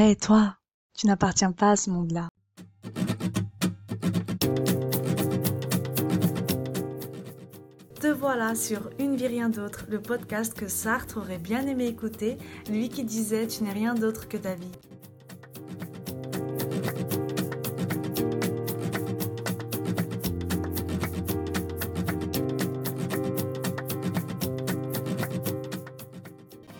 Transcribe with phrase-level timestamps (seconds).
[0.00, 0.54] Hé, toi,
[0.96, 2.28] tu n'appartiens pas à ce monde-là.
[8.00, 12.38] Te voilà sur Une vie rien d'autre, le podcast que Sartre aurait bien aimé écouter,
[12.70, 14.70] lui qui disait Tu n'es rien d'autre que ta vie.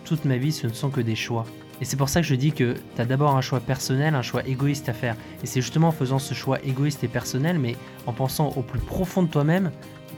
[0.05, 1.45] Toute ma vie, ce ne sont que des choix.
[1.81, 4.21] Et c'est pour ça que je dis que tu as d'abord un choix personnel, un
[4.21, 5.15] choix égoïste à faire.
[5.43, 8.79] Et c'est justement en faisant ce choix égoïste et personnel, mais en pensant au plus
[8.79, 9.71] profond de toi-même,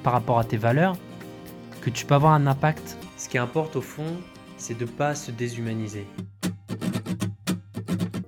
[0.03, 0.97] par rapport à tes valeurs,
[1.81, 2.97] que tu peux avoir un impact.
[3.17, 4.17] Ce qui importe au fond,
[4.57, 6.07] c'est de ne pas se déshumaniser.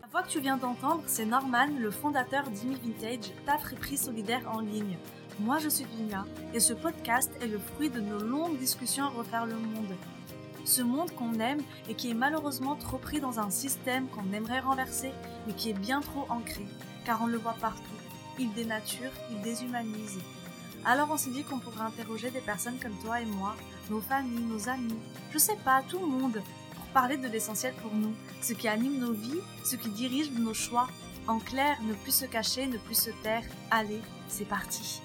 [0.02, 4.44] La voix que tu viens d'entendre, c'est Norman, le fondateur d'Imi Vintage, ta friperie solidaire
[4.52, 4.98] en ligne.
[5.40, 9.10] Moi, je suis Dunia, et ce podcast est le fruit de nos longues discussions à
[9.10, 9.96] refaire le monde.
[10.66, 14.62] Ce monde qu'on aime et qui est malheureusement trop pris dans un système qu'on aimerait
[14.62, 15.12] renverser,
[15.46, 16.66] mais qui est bien trop ancré,
[17.06, 17.82] car on le voit partout.
[18.40, 20.20] Il dénature, il déshumanise.
[20.86, 23.56] Alors on s'est dit qu'on pourrait interroger des personnes comme toi et moi,
[23.90, 25.00] nos familles, nos amis,
[25.32, 26.42] je sais pas, tout le monde,
[26.76, 30.54] pour parler de l'essentiel pour nous, ce qui anime nos vies, ce qui dirige nos
[30.54, 30.88] choix.
[31.28, 33.44] En clair, ne plus se cacher, ne plus se taire.
[33.72, 35.02] Allez, c'est parti.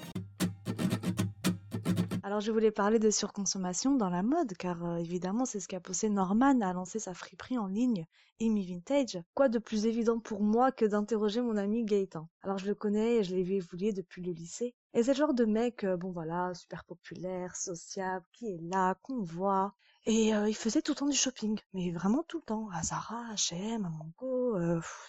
[2.29, 5.75] Alors je voulais parler de surconsommation dans la mode, car euh, évidemment c'est ce qui
[5.75, 8.05] a poussé Norman à lancer sa friperie en ligne,
[8.39, 9.19] Amy Vintage.
[9.33, 12.29] Quoi de plus évident pour moi que d'interroger mon ami Gaëtan?
[12.43, 14.75] Alors je le connais et je l'ai vu évoluer depuis le lycée.
[14.93, 18.93] Et c'est le genre de mec, euh, bon voilà, super populaire, sociable, qui est là,
[19.01, 19.73] qu'on voit.
[20.05, 22.83] Et euh, il faisait tout le temps du shopping, mais vraiment tout le temps, à
[22.83, 24.55] Zara, H&M, à Mango,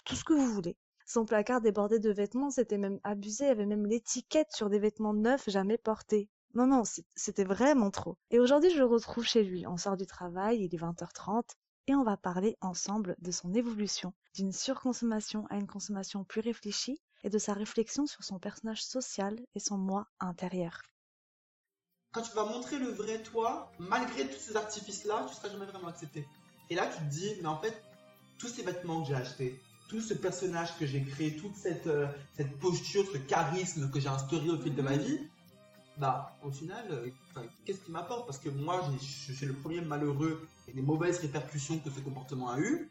[0.05, 0.75] tout ce que vous voulez.
[1.05, 5.13] Son placard débordé de vêtements, c'était même abusé, il avait même l'étiquette sur des vêtements
[5.13, 6.27] neufs jamais portés.
[6.53, 6.83] Non, non,
[7.15, 8.17] c'était vraiment trop.
[8.29, 9.65] Et aujourd'hui, je le retrouve chez lui.
[9.67, 11.43] On sort du travail, il est 20h30,
[11.87, 17.01] et on va parler ensemble de son évolution, d'une surconsommation à une consommation plus réfléchie,
[17.23, 20.81] et de sa réflexion sur son personnage social et son moi intérieur.
[22.11, 25.87] Quand tu vas montrer le vrai toi, malgré tous ces artifices-là, tu seras jamais vraiment
[25.87, 26.27] accepté.
[26.69, 27.81] Et là, tu te dis, mais en fait,
[28.37, 32.07] tous ces vêtements que j'ai achetés, tout ce personnage que j'ai créé, toute cette, euh,
[32.35, 35.19] cette posture, ce charisme que j'ai instauré au fil de ma vie,
[35.97, 37.09] bah, au final, euh,
[37.65, 41.79] qu'est-ce qui m'apporte Parce que moi, je suis le premier malheureux et les mauvaises répercussions
[41.79, 42.89] que ce comportement a eu.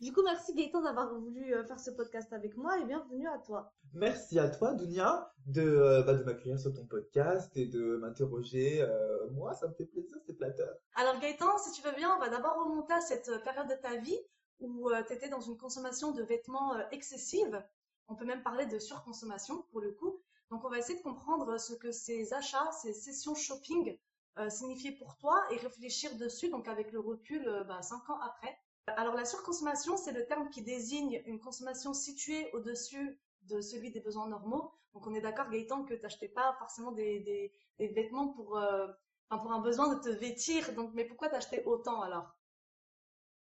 [0.00, 3.38] Du coup, merci Gaëtan d'avoir voulu euh, faire ce podcast avec moi et bienvenue à
[3.38, 3.72] toi.
[3.94, 8.84] Merci à toi, Dunia, de, euh, bah, de m'accueillir sur ton podcast et de m'interroger.
[9.32, 10.74] moi, ça me fait plaisir, c'est flatteur.
[10.94, 13.96] Alors Gaëtan, si tu veux bien, on va d'abord remonter à cette période de ta
[13.96, 14.18] vie
[14.58, 17.62] où tu étais dans une consommation de vêtements excessive.
[18.08, 20.21] On peut même parler de surconsommation pour le coup.
[20.52, 23.96] Donc, on va essayer de comprendre ce que ces achats, ces sessions shopping
[24.36, 28.20] euh, signifiaient pour toi et réfléchir dessus, donc avec le recul euh, bah, cinq ans
[28.20, 28.54] après.
[28.86, 34.00] Alors, la surconsommation, c'est le terme qui désigne une consommation située au-dessus de celui des
[34.00, 34.74] besoins normaux.
[34.92, 38.88] Donc, on est d'accord, Gaëtan, que tu n'achetais pas forcément des, vêtements pour, euh,
[39.30, 40.74] pour un besoin de te vêtir.
[40.74, 42.36] Donc, mais pourquoi t'achetais autant alors?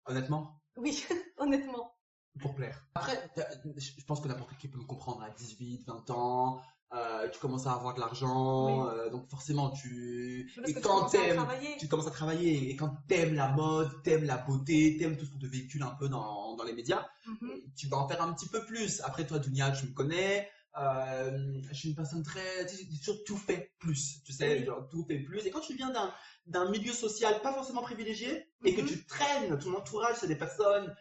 [0.05, 0.61] Honnêtement?
[0.77, 1.03] Oui,
[1.39, 1.97] honnêtement.
[2.41, 2.85] Pour plaire.
[2.95, 3.31] Après,
[3.79, 6.63] je pense que n'importe qui peut me comprendre à 18, 20 ans.
[6.93, 11.19] Euh, tu commences à avoir de l'argent, euh, donc forcément tu et quand tu
[11.79, 15.31] tu commences à travailler et quand t'aimes la mode, t'aimes la beauté, t'aimes tout ce
[15.31, 17.53] qu'on te véhicule un peu dans, dans les médias, mhm.
[17.77, 19.01] tu vas en faire un petit peu plus.
[19.03, 22.67] Après toi, Dunia, tu me connais, euh, je suis une personne très,
[23.01, 25.47] sur tout fait plus, tu sais, genre tout fait plus.
[25.47, 26.13] Et quand tu viens d'un
[26.47, 28.89] d'un milieu social pas forcément privilégié et que mhm.
[28.89, 30.93] tu traînes ton entourage, c'est des personnes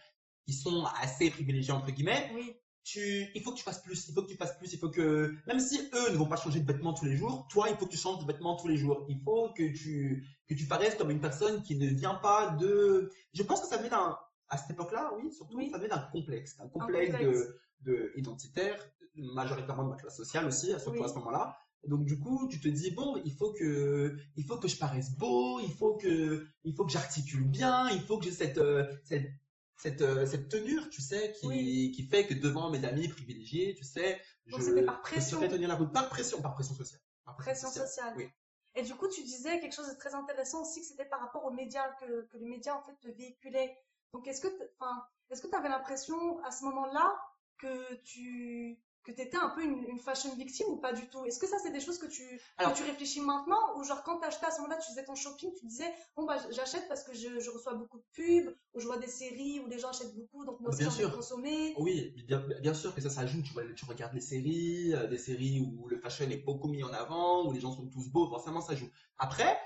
[0.45, 2.29] qui sont assez privilégiées entre guillemets.
[2.35, 2.53] Oui
[2.95, 5.35] il faut que tu fasses plus, il faut que tu fasses plus, il faut que,
[5.47, 7.85] même si eux ne vont pas changer de vêtements tous les jours, toi, il faut
[7.85, 9.05] que tu changes de vêtements tous les jours.
[9.09, 13.11] Il faut que tu, que tu paraisses comme une personne qui ne vient pas de,
[13.33, 14.17] je pense que ça vient d'un,
[14.49, 18.77] à cette époque-là, oui, surtout, ça vient d'un complexe, un complexe, De, de, identitaire,
[19.15, 21.55] majoritairement de ma classe sociale aussi, surtout à ce moment-là.
[21.87, 25.11] Donc du coup, tu te dis bon, il faut que il faut que je paraisse
[25.11, 28.83] beau, il faut que il faut que j'articule bien, il faut que j'ai cette euh,
[29.05, 29.31] cette
[29.79, 33.85] cette, euh, cette tenue, tu sais, qui, qui fait que devant mes amis privilégiés, tu
[33.85, 35.41] sais, Donc je, par pression.
[35.41, 37.01] je tenir la route par pression, par pression sociale.
[37.23, 38.13] Par pression, sociale.
[38.17, 38.29] Oui.
[38.75, 41.45] Et du coup, tu disais quelque chose de très intéressant aussi, que c'était par rapport
[41.45, 43.77] aux médias, que, que les médias en fait te véhiculaient.
[44.13, 44.47] Donc, est-ce que,
[44.79, 47.17] enfin, est-ce que tu avais l'impression à ce moment-là
[47.57, 51.25] que tu que tu étais un peu une, fashion victime ou pas du tout?
[51.25, 52.23] Est-ce que ça, c'est des choses que tu,
[52.57, 55.15] que tu réfléchis maintenant Ou genre, quand tu achetais à ce moment-là, tu faisais ton
[55.15, 58.79] shopping, tu disais, bon, bah, j'achète parce que je, je, reçois beaucoup de pubs, ou
[58.79, 61.73] je vois des séries où les gens achètent beaucoup, donc moi aussi, j'ai consommer.
[61.77, 63.41] Oui, bien, bien, sûr que ça, ça joue.
[63.41, 66.83] Tu, vois, tu regardes des séries, euh, des séries où le fashion est beaucoup mis
[66.83, 68.89] en avant, où les gens sont tous beaux, forcément, ça joue.
[69.17, 69.57] Après,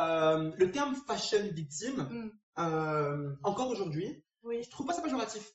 [0.00, 2.30] euh, le terme fashion victime, mm.
[2.58, 4.62] euh, encore aujourd'hui, oui.
[4.62, 5.52] je trouve pas ça péjoratif.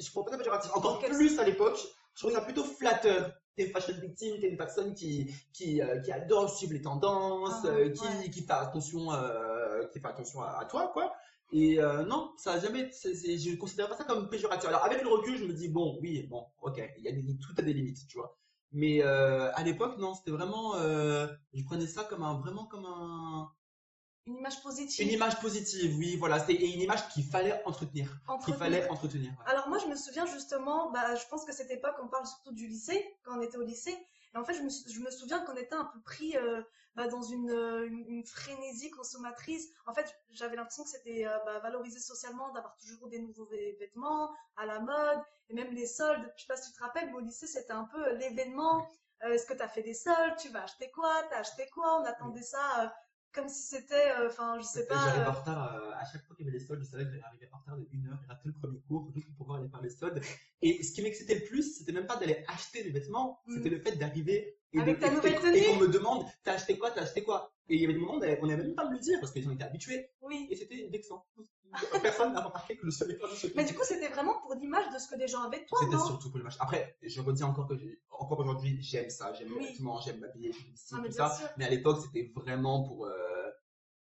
[0.00, 0.70] je trouve pas ça péjoratif.
[0.74, 1.78] Encore plus à l'époque,
[2.14, 3.32] je trouve ça plutôt flatteur.
[3.54, 7.52] T'es une fashion victime, t'es une personne qui, qui, euh, qui adore suivre les tendances,
[7.64, 8.30] Ah, euh, qui, ouais.
[8.30, 11.12] qui fait attention, euh, qui fait attention à, à toi, quoi.
[11.52, 11.76] Et
[12.08, 14.66] non, ça a jamais, je ne considère pas ça comme péjoratif.
[14.70, 17.36] Alors avec le recul, je me dis bon, oui, bon, ok, il y a des,
[17.38, 18.38] tout a des limites, tu vois.
[18.72, 23.50] Mais à l'époque, non, c'était vraiment, je prenais ça comme un, vraiment comme un,
[24.26, 25.06] Une image positive.
[25.06, 28.08] une image positive, oui, voilà, c'était et une image qu'il fallait entretenir,
[28.44, 29.30] qu'il fallait entretenir.
[29.32, 29.50] ouais.
[29.50, 32.52] Alors moi, je me souviens justement, bah, je pense que cette époque, on parle surtout
[32.52, 33.96] du lycée, quand on était au lycée.
[34.34, 36.62] Et en fait, je me, sou- je me souviens qu'on était un peu pris euh,
[36.94, 39.68] bah, dans une, euh, une, une frénésie consommatrice.
[39.86, 43.76] En fait, j'avais l'impression que c'était euh, bah, valorisé socialement d'avoir toujours des nouveaux vê-
[43.78, 45.20] vêtements à la mode,
[45.50, 46.32] et même les soldes.
[46.36, 48.86] Je sais pas si tu te rappelles, mais au lycée, c'était un peu l'événement.
[49.24, 50.36] Euh, Est-ce que tu as fait des soldes?
[50.38, 51.12] Tu vas acheter quoi?
[51.28, 52.00] T'as acheté quoi?
[52.00, 52.94] On attendait ça
[53.34, 54.94] comme si c'était, euh, enfin, je sais pas.
[54.94, 57.04] J'arrive euh, en retard euh, à chaque fois qu'il y avait des soldes, je savais
[57.04, 59.36] que j'allais arriver en retard de une heure et rater le premier cours juste pour
[59.36, 60.20] pouvoir aller faire les soldes.
[60.60, 63.54] Et ce qui m'excitait le plus, c'était même pas d'aller acheter des vêtements, Mm.
[63.56, 65.56] c'était le fait d'arriver et, Avec de- ta nouvelle et- tenue.
[65.58, 67.52] et qu'on me demande t'as acheté quoi, t'as acheté quoi?
[67.68, 69.18] Et il y avait des moments où on n'avait même pas à me le dire
[69.20, 70.46] parce que les gens étaient habitués Oui.
[70.50, 71.24] et c'était vexant.
[72.02, 74.92] Personne n'a remarqué que je savais pas ce Mais du coup, c'était vraiment pour l'image
[74.92, 76.56] de ce que les gens avaient de toi, C'était surtout pour le match.
[76.60, 79.66] Après, je redis encore que j'ai- encore aujourd'hui, j'aime ça, j'aime Oui.
[79.72, 80.52] vêtements, j'aime m'habiller,
[80.92, 81.30] Ah, tout ça.
[81.36, 81.48] sûr.
[81.56, 83.06] Mais à l'époque, c'était vraiment pour.
[83.06, 83.50] euh,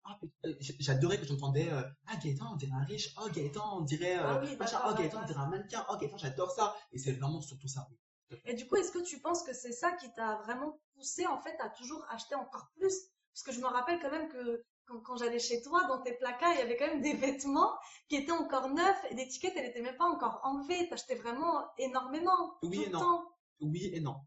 [0.04, 3.14] ah, euh, J'adorais que j'entendais euh, Ah, Gaëtan, on dirait un riche.
[3.22, 4.18] Oh, Gaëtan, on dirait.
[4.18, 4.80] euh, Ah oui, machin.
[4.88, 5.86] Oh, Gaëtan, on dirait un mannequin.
[5.90, 6.76] Oh, Gaëtan, j'adore ça.
[6.92, 7.88] Et c'est vraiment surtout ça.
[8.46, 11.40] Et du coup, est-ce que tu penses que c'est ça qui t'a vraiment poussé en
[11.42, 12.94] fait à toujours acheter encore plus?
[13.34, 16.14] Parce que je me rappelle quand même que quand, quand j'allais chez toi, dans tes
[16.14, 17.74] placards, il y avait quand même des vêtements
[18.10, 20.88] qui étaient encore neufs et l'étiquette, elle était même pas encore enlevée.
[20.90, 22.58] T'achetais vraiment énormément.
[22.64, 23.00] Oui tout et le non.
[23.00, 23.32] temps.
[23.62, 24.18] Oui et non.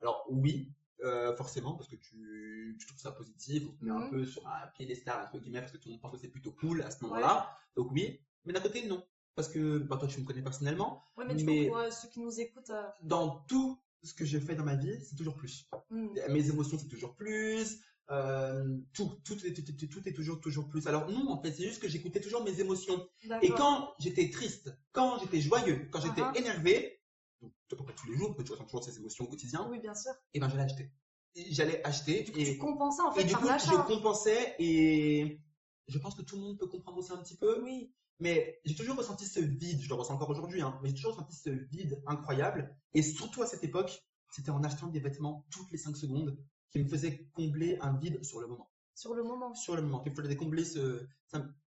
[0.00, 0.72] Alors, oui,
[1.04, 4.10] euh, forcément, parce que tu, tu trouves ça positif, on te met un Mhm.
[4.10, 6.52] peu sur un piédestal, entre guillemets, parce que tout le monde pense que c'est plutôt
[6.52, 7.50] cool à ce moment-là.
[7.76, 8.20] Donc, oui.
[8.44, 9.04] Mais d'un côté, non.
[9.34, 11.02] Parce que bah, toi, tu me connais personnellement.
[11.16, 14.40] Ouais, mais du Mais- euh, ceux qui nous écoutent, euh, Dans tout ce que j'ai
[14.40, 15.68] fait dans ma vie, c'est toujours plus.
[15.90, 17.80] hmm, mes émotions c'est toujours plus
[18.10, 21.82] euh, tout tout tout, tout est toujours toujours plus alors non en fait c'est juste
[21.82, 23.04] que j'écoutais toujours mes émotions
[23.42, 26.38] et quand j'étais triste quand j'étais joyeux quand j'étais Uh-huh.
[26.38, 26.95] énervé
[27.40, 29.66] donc à peu près tous les jours que tu ressens toujours ces émotions au quotidien
[29.70, 30.12] Oui, bien sûr.
[30.34, 30.90] et ben j'allais acheter
[31.34, 33.52] Et j'allais acheter Du coup, et, tu compensais en et fait du par coup je
[33.52, 33.82] l'achat.
[33.82, 35.40] compensais et
[35.88, 37.92] je pense que tout le monde peut comprendre aussi un petit peu Oui.
[38.20, 41.12] mais j'ai toujours ressenti ce vide, je le ressens encore aujourd'hui, hein, mais j'ai toujours
[41.12, 42.74] ressenti ce vide incroyable.
[42.94, 46.36] Et surtout à cette époque, c'était en achetant des vêtements toutes les 5 secondes
[46.70, 48.70] qui me faisaient combler un vide sur le moment.
[48.94, 49.54] Sur le moment.
[49.54, 51.06] Sur le moment, qui me faisait combler ce.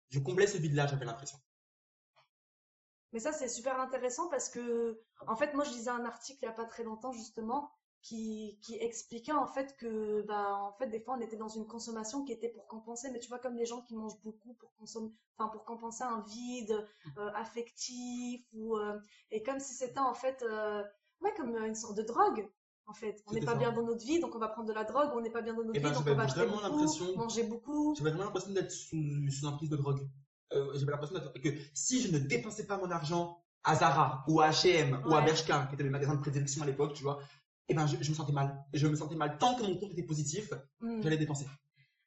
[0.10, 1.38] je comblais ce vide-là, j'avais l'impression.
[3.11, 6.45] Mais ça, c'est super intéressant parce que, en fait, moi, je lisais un article il
[6.45, 7.71] n'y a pas très longtemps, justement,
[8.01, 11.65] qui, qui expliquait, en fait, que, bah, en fait, des fois, on était dans une
[11.65, 14.73] consommation qui était pour compenser, mais tu vois, comme les gens qui mangent beaucoup pour
[14.75, 16.85] consommer, enfin, pour compenser un vide
[17.17, 19.00] euh, affectif ou, euh,
[19.31, 20.83] et comme si c'était, en fait, euh,
[21.21, 22.50] ouais, comme une sorte de drogue.
[22.85, 23.57] En fait, on n'est pas ça.
[23.57, 25.11] bien dans notre vie, donc on va prendre de la drogue.
[25.13, 27.44] On n'est pas bien dans notre Eh ben, vie, donc on va acheter beaucoup, manger
[27.44, 27.95] beaucoup.
[27.95, 30.09] J'avais vraiment l'impression d'être sous, sous emprise de drogue.
[30.54, 34.50] Euh, j'avais l'impression que si je ne dépensais pas mon argent à Zara ou à
[34.50, 35.22] H&M ou à.
[35.22, 37.19] Bershka, qui étaient mes magasins de prédilection à l'époque, tu vois,
[37.68, 38.63] eh ben, je, je me sentais mal.
[38.74, 39.38] Je me sentais mal.
[39.38, 41.01] Tant que mon compte était positif, Hmm.
[41.01, 41.46] j'allais dépenser.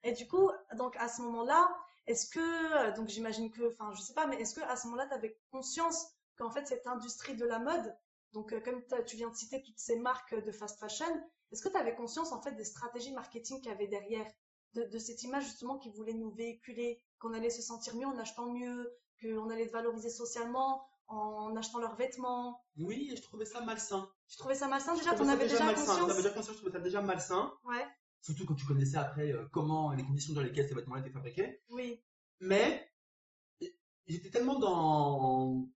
[0.02, 1.68] Et du coup, donc à ce moment-là,
[2.08, 5.06] est-ce que, donc j'imagine que, enfin, je sais pas, mais est-ce que à ce moment-là,
[5.06, 6.06] tu avais conscience
[6.36, 7.94] qu'en fait cette industrie de la mode,
[8.32, 11.06] donc euh, comme tu viens de citer toutes ces marques de fast fashion,
[11.52, 14.26] est-ce que tu avais conscience en fait des stratégies marketing qu'il y avait derrière,
[14.74, 18.18] de, de cette image justement qui voulait nous véhiculer, qu'on allait se sentir mieux en
[18.18, 22.62] achetant mieux, qu'on allait être valorisé socialement en achetant leurs vêtements.
[22.78, 24.08] Oui, et je trouvais ça malsain.
[24.28, 25.14] Tu trouvais ça malsain déjà?
[25.14, 25.84] T'en avais déjà malsain.
[25.84, 26.08] conscience?
[26.08, 27.52] J'avais déjà conscience, je trouvais ça déjà malsain.
[27.64, 27.86] Ouais,
[28.22, 31.60] Surtout quand tu connaissais après euh, comment les conditions dans lesquelles ces vêtements étaient fabriqués.
[31.70, 32.02] oui,
[32.40, 32.88] Mais
[34.06, 35.68] j'étais tellement dans,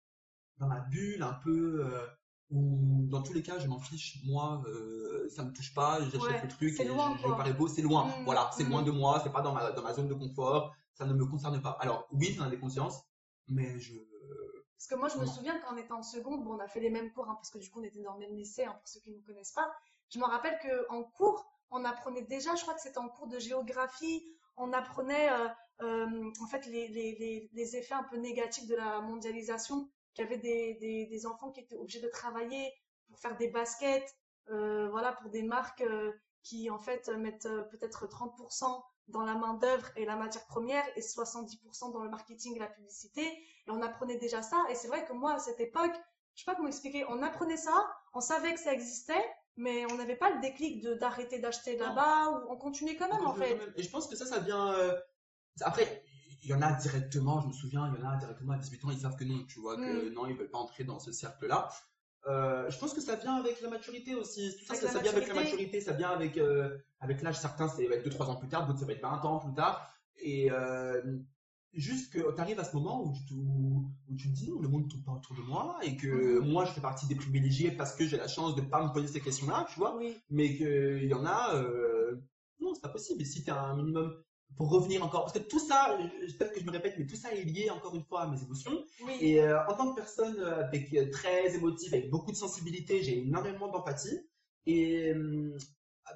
[0.58, 2.06] dans ma bulle un peu, euh,
[2.50, 4.18] où dans tous les cas, je m'en fiche.
[4.24, 7.68] Moi, euh, ça me touche pas, j'achète Ouais, le truc loin, je, je parais beau,
[7.68, 8.06] c'est loin.
[8.06, 10.74] Mm, Voilà, c'est loin de moi, c'est pas dans ma, dans ma zone de confort,
[10.94, 11.76] ça ne me concerne pas.
[11.80, 13.02] Alors, oui, j'en avais conscience,
[13.48, 13.94] mais je.
[14.78, 16.80] Parce que moi, je me souviens quand on était en seconde, bon, on a fait
[16.80, 18.74] les mêmes cours, hein, parce que du coup, on était dans le même lycée, hein,
[18.78, 19.68] pour ceux qui ne nous connaissent pas.
[20.10, 23.38] Je me rappelle qu'en cours, on apprenait déjà, je crois que c'était en cours de
[23.38, 24.22] géographie,
[24.56, 25.48] on apprenait euh,
[25.82, 30.24] euh, en fait les, les, les, les effets un peu négatifs de la mondialisation, qu'il
[30.24, 32.72] y avait des, des, des enfants qui étaient obligés de travailler
[33.06, 34.16] pour faire des baskets,
[34.50, 39.34] euh, voilà, pour des marques euh, qui en fait mettent euh, peut-être 30% dans la
[39.34, 43.22] main d'œuvre et la matière première et 70% dans le marketing et la publicité.
[43.66, 44.64] Et on apprenait déjà ça.
[44.70, 45.94] Et c'est vrai que moi, à cette époque,
[46.34, 49.24] je sais pas comment expliquer, on apprenait ça, on savait que ça existait,
[49.56, 53.26] mais on n'avait pas le déclic de d'arrêter d'acheter là-bas, ou on continuait quand même,
[53.26, 53.54] en fait.
[53.54, 53.72] même.
[53.76, 54.72] Et je pense que ça, ça vient.
[54.74, 54.98] euh,
[55.62, 56.02] Après,
[56.46, 58.84] il y en a directement, je me souviens, il y en a directement à 18
[58.84, 60.12] ans, ils savent que non, tu vois, que Mm.
[60.12, 61.68] non, ils veulent pas entrer dans ce cercle-là.
[62.28, 64.54] Euh, je pense que ça vient avec la maturité aussi.
[64.58, 65.80] Tout ça, ça, ça vient avec la maturité.
[65.80, 67.38] ça vient avec, euh, avec l'âge.
[67.38, 69.54] Certains, ça va être 2-3 ans plus tard, d'autres, ça va être 20 ans plus
[69.54, 69.92] tard.
[70.18, 71.18] Et euh,
[71.72, 74.48] juste que tu arrives à ce moment où tu, te- où, où tu te dis,
[74.50, 76.48] non, le monde ne tourne pas autour de moi et que Mhm.
[76.52, 78.92] moi, je fais partie des privilégiés parce que j'ai la chance de ne pas me
[78.92, 80.16] poser ces questions-là, tu vois Oui.
[80.30, 81.54] mais qu'il y en a,
[82.60, 83.22] non, c'est pas possible.
[83.22, 84.22] Et si tu as un minimum,
[84.56, 85.98] pour revenir encore, parce que tout ça,
[86.38, 88.42] peut-être que je me répète, mais tout ça est lié encore une fois à mes
[88.42, 88.84] émotions.
[89.04, 89.16] Oui.
[89.20, 93.02] Et euh, en tant que personne euh, avec, euh, très émotive, avec beaucoup de sensibilité,
[93.02, 94.18] j'ai énormément d'empathie.
[94.64, 95.56] Et euh,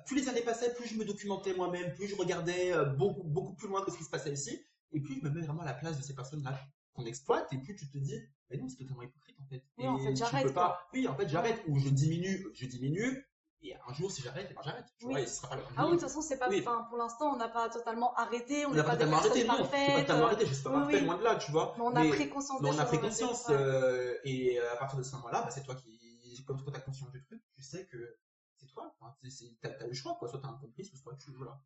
[0.07, 3.69] plus les années passaient, plus je me documentais moi-même, plus je regardais beaucoup, beaucoup plus
[3.69, 4.65] loin que ce qui se passait ici.
[4.93, 6.59] Et plus je me mets vraiment à la place de ces personnes-là
[6.95, 7.53] qu'on exploite.
[7.53, 8.19] Et plus tu te dis,
[8.49, 9.63] mais non, c'est totalement hypocrite en fait.
[9.79, 10.81] Oui, en Et fait, tu j'arrête, pas.
[10.95, 11.63] Oui, en fait, j'arrête.
[11.69, 13.25] Ou je diminue, je diminue.
[13.62, 14.87] Et un jour, si j'arrête, eh ben, j'arrête.
[14.99, 15.12] Tu Oui.
[15.12, 16.49] vois, et ce sera pas du Ah oui, de toute façon, c'est pas.
[16.49, 16.62] Oui.
[16.62, 18.64] Pour l'instant, on n'a pas totalement arrêté.
[18.64, 19.55] On n'a pas totalement arrêté, non.
[19.71, 21.75] C'est pas totalement arrêté, je suis pas oui, parfait, loin de là, tu vois.
[21.76, 24.76] Mais on a Mais- pris conscience mais on a pris conscience euh, et euh, à
[24.76, 27.62] partir de ce moment-là, bah, c'est toi qui, comme tu as conscience du truc, tu
[27.62, 28.17] sais que
[28.57, 28.95] c'est toi.
[29.29, 30.29] C'est- t'as, t'as le choix, quoi.
[30.29, 31.61] Soit t'as un complice, soit tu voilà.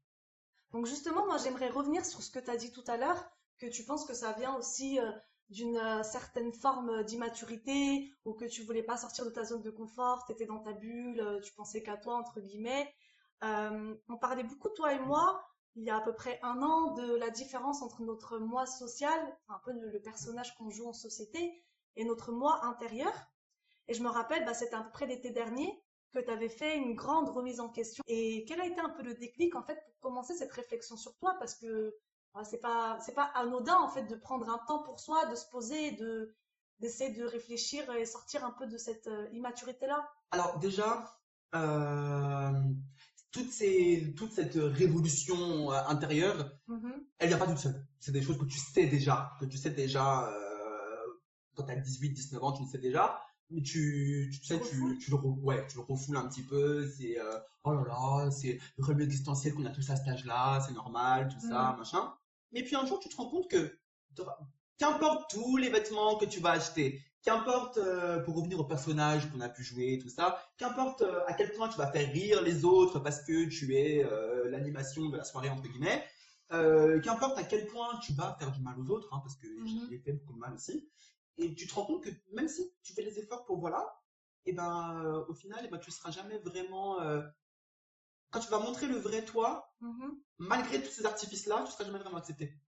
[0.73, 3.25] Donc justement, moi j'aimerais revenir sur ce que tu as dit tout à l'heure,
[3.59, 5.11] que tu penses que ça vient aussi euh,
[5.51, 9.71] d'une euh, certaine forme d'immaturité, ou que tu voulais pas sortir de ta zone de
[9.71, 12.93] confort, tu étais dans ta bulle, euh, tu pensais qu'à toi, entre guillemets.
[13.43, 15.45] Euh, on parlait beaucoup, toi et moi,
[15.77, 19.21] il y a à peu près un an, de la différence entre notre moi social,
[19.49, 21.63] un peu le, personnage qu'on joue en société,
[21.97, 23.13] et notre moi intérieur.
[23.89, 25.83] Et je me rappelle, bah, c'était à peu près l'été dernier,
[26.15, 28.03] que tu avais fait une grande remise en question.
[28.07, 31.17] Et quel a été un peu le déclic en fait pour commencer cette réflexion sur
[31.17, 31.35] toi?
[31.39, 31.95] Parce que
[32.43, 35.47] c'est pas c'est pas anodin en fait de prendre un temps pour soi, de se
[35.51, 36.35] poser, de
[36.81, 40.11] d'essayer de réfléchir et sortir un peu de cette immaturité là.
[40.33, 41.17] Alors déjà,
[41.55, 42.51] euh,
[43.35, 46.53] toute, ces, toute cette révolution euh, intérieure,
[47.19, 47.87] elle vient pas toute seule.
[47.99, 50.35] C'est des choses que tu sais déjà, que tu sais déjà euh,
[51.55, 53.21] quand tu as 18, 19 ans, tu le sais déjà.
[53.51, 56.89] Mais tu, tu sais, tu, le, ouais, tu le refoules un petit peu.
[56.89, 60.61] C'est euh, oh là là, c'est le rêve existentiel qu'on a tous à cet âge-là,
[60.67, 62.15] c'est normal, tout ça, machin.
[62.55, 63.77] Mais puis un jour, tu te rends compte que
[64.79, 69.41] qu'importe tous les vêtements que tu vas acheter, qu'importe, euh, pour revenir au personnage qu'on
[69.41, 72.65] a pu jouer, tout ça, qu'importe euh, à quel point tu vas faire rire les
[72.65, 76.05] autres parce que tu es euh, l'animation de la soirée, entre guillemets,
[77.03, 79.89] qu'importe à quel point tu vas faire du mal aux autres, hein, parce que Mhm.
[79.91, 80.89] j'ai fait beaucoup de mal aussi,
[81.39, 83.85] et tu te rends compte que même si tu fais des efforts pour voilà,
[84.47, 87.01] et ben euh, au final, et ben, tu seras jamais vraiment...
[88.35, 90.19] quand tu vas montrer le vrai toi, Mhm.
[90.39, 92.59] malgré tous ces artifices-là, tu seras jamais vraiment accepté.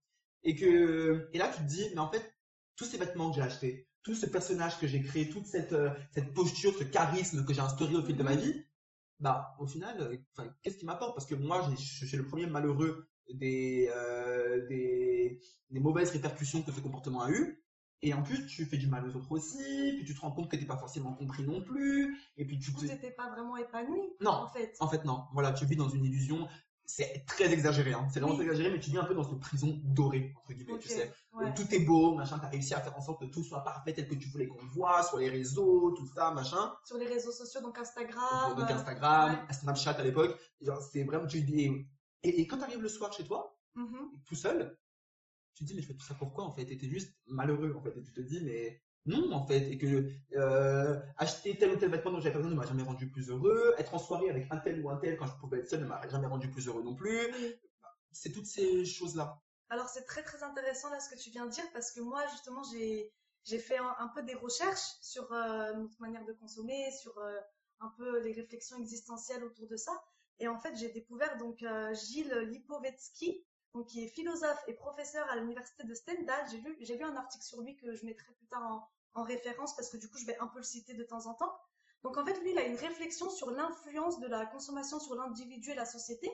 [0.45, 2.35] Et que, et là, tu te dis, mais en fait,
[2.77, 5.91] tous ces vêtements que j'ai achetés, tout ce personnage que j'ai créé, toute cette, euh,
[6.13, 8.65] cette posture, ce charisme que j'ai instauré au fil de ma vie,
[9.21, 11.17] bah, au final, euh, qu'est-ce qui m'apporte?
[11.17, 16.73] Parce que moi, je suis le premier malheureux des, euh, des, des mauvaises répercussions que
[16.73, 17.65] ce comportement a eu.
[18.03, 20.51] Et en plus, tu fais du mal aux autres aussi, puis tu te rends compte
[20.51, 22.89] que t'es pas forcément compris non plus, et puis tu Du coup, te...
[22.89, 24.75] t'étais pas vraiment épanoui Non, en fait.
[24.81, 25.25] en fait, non.
[25.33, 26.47] Voilà, tu vis dans une illusion.
[26.89, 28.07] C'est très exagéré, hein.
[28.13, 28.45] C'est vraiment Oui.
[28.45, 31.11] exagéré, mais tu vis un peu dans cette prison dorée, entre guillemets, tu sais.
[31.33, 31.49] ouais.
[31.49, 33.93] Où tout est beau, machin, t'as réussi à faire en sorte que tout soit parfait
[33.93, 36.73] tel que tu voulais qu'on voit sur les réseaux, tout ça, machin.
[36.85, 38.55] Sur les réseaux sociaux, donc Instagram.
[38.57, 40.39] donc euh, Instagram, Snapchat à l'époque.
[40.61, 41.73] Genre, c'est vraiment, tu dis,
[42.23, 44.11] et, et quand t'arrives le soir chez toi, mhm.
[44.25, 44.79] tout seul,
[45.57, 46.71] tu te dis, mais je fais tout ça pourquoi, en fait?
[46.71, 47.97] Et t'es juste malheureux, en fait.
[47.97, 49.71] Et tu te dis, mais non, en fait.
[49.71, 53.09] Et que, euh, acheter tel ou tel vêtement dont j'avais besoin ne m'a jamais rendu
[53.09, 53.75] plus heureux.
[53.79, 55.87] Être en soirée avec un tel ou un tel quand je pouvais être seul ne
[55.87, 57.19] m'a jamais rendu plus heureux non plus.
[58.13, 59.41] C'est toutes ces choses-là.
[59.69, 62.25] Alors c'est très très intéressant là ce que tu viens de dire parce que moi
[62.31, 67.19] justement j'ai j'ai fait un, peu des recherches sur euh, notre manière de consommer, sur
[67.19, 67.37] euh,
[67.81, 69.93] un peu les réflexions existentielles autour de ça.
[70.39, 73.45] Et en fait j'ai découvert donc Gilles Lipovetsky,
[73.85, 76.47] qui est philosophe et professeur à l'université de Stendhal.
[76.81, 79.91] J'ai lu un article sur lui que je mettrai plus tard en, en référence parce
[79.91, 81.57] que du coup je vais un peu le citer de temps en temps.
[82.03, 85.71] Donc en fait lui il a une réflexion sur l'influence de la consommation sur l'individu
[85.71, 86.31] et la société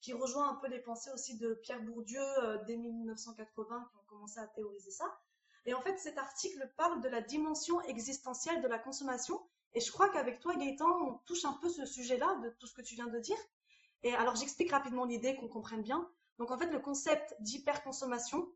[0.00, 4.04] qui rejoint un peu les pensées aussi de Pierre Bourdieu euh, dès 1980 qui ont
[4.06, 5.06] commencé à théoriser ça.
[5.64, 9.40] Et en fait, cet article parle de la dimension existentielle de la consommation.
[9.72, 12.74] Et je crois qu'avec toi, Gaëtan, on touche un peu ce sujet-là, de tout ce
[12.74, 13.38] que tu viens de dire.
[14.02, 16.06] Et alors, j'explique rapidement l'idée, qu'on comprenne bien.
[16.38, 18.48] Donc, en fait, le concept d'hyperconsommation,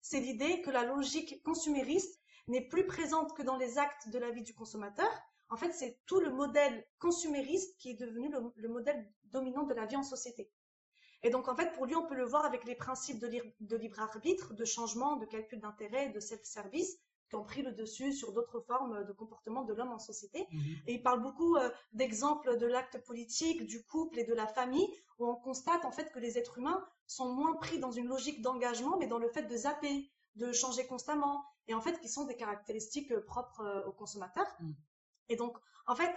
[0.00, 4.30] c'est l'idée que la logique consumériste n'est plus présente que dans les actes de la
[4.30, 5.10] vie du consommateur.
[5.50, 9.74] En fait, c'est tout le modèle consumériste qui est devenu le, le modèle dominant de
[9.74, 10.50] la vie en société.
[11.22, 14.00] Et donc, en fait, pour lui, on peut le voir avec les principes de libre
[14.00, 18.60] arbitre, de changement, de calcul d'intérêt, de self-service, qui ont pris le dessus sur d'autres
[18.60, 20.46] formes de comportement de l'homme en société.
[20.86, 24.88] Et il parle beaucoup euh, d'exemples de l'acte politique, du couple et de la famille,
[25.18, 28.42] où on constate en fait que les êtres humains sont moins pris dans une logique
[28.42, 32.24] d'engagement, mais dans le fait de zapper, de changer constamment, et en fait qui sont
[32.24, 34.46] des caractéristiques euh, propres euh, aux consommateurs.
[34.60, 34.72] Mm.
[35.30, 35.56] Et donc,
[35.86, 36.14] en fait,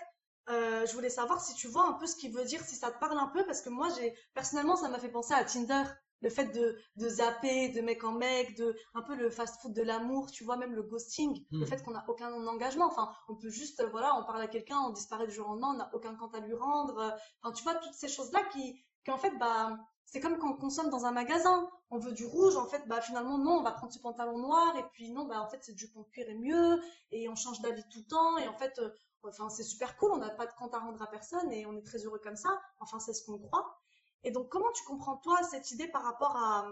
[0.50, 2.91] euh, je voulais savoir si tu vois un peu ce qu'il veut dire, si ça
[2.91, 5.84] te parle un peu, parce que moi, j'ai personnellement, ça m'a fait penser à Tinder.
[6.22, 9.82] Le fait de, de zapper de mec en mec, de un peu le fast-food de
[9.82, 11.66] l'amour, tu vois, même le ghosting, le Mm.
[11.66, 12.86] fait qu'on n'a aucun engagement.
[12.88, 15.50] Enfin, on peut juste, euh, voilà, on parle à quelqu'un, on disparaît du jour au
[15.51, 16.98] lendemain, on n'a aucun compte à lui rendre.
[17.00, 17.10] euh,
[17.44, 20.58] Enfin, tu vois, toutes ces choses-là qui, qui en fait, bah, c'est comme quand on
[20.58, 21.70] consomme dans un magasin.
[21.90, 24.75] On veut du rouge, en fait, bah, finalement, non, on va prendre ce pantalon noir,
[24.78, 26.80] et puis non, bah, en fait, c'est du de cuir est mieux,
[27.12, 28.90] et on change d'avis tout le temps, et en fait, euh,
[29.24, 31.75] enfin, c'est super cool, on n'a pas de compte à rendre à personne, et on
[31.78, 32.62] est très heureux comme ça.
[32.80, 33.78] Enfin, c'est ce qu'on croit.
[34.24, 36.72] Et donc, comment tu comprends, toi, cette idée par rapport à,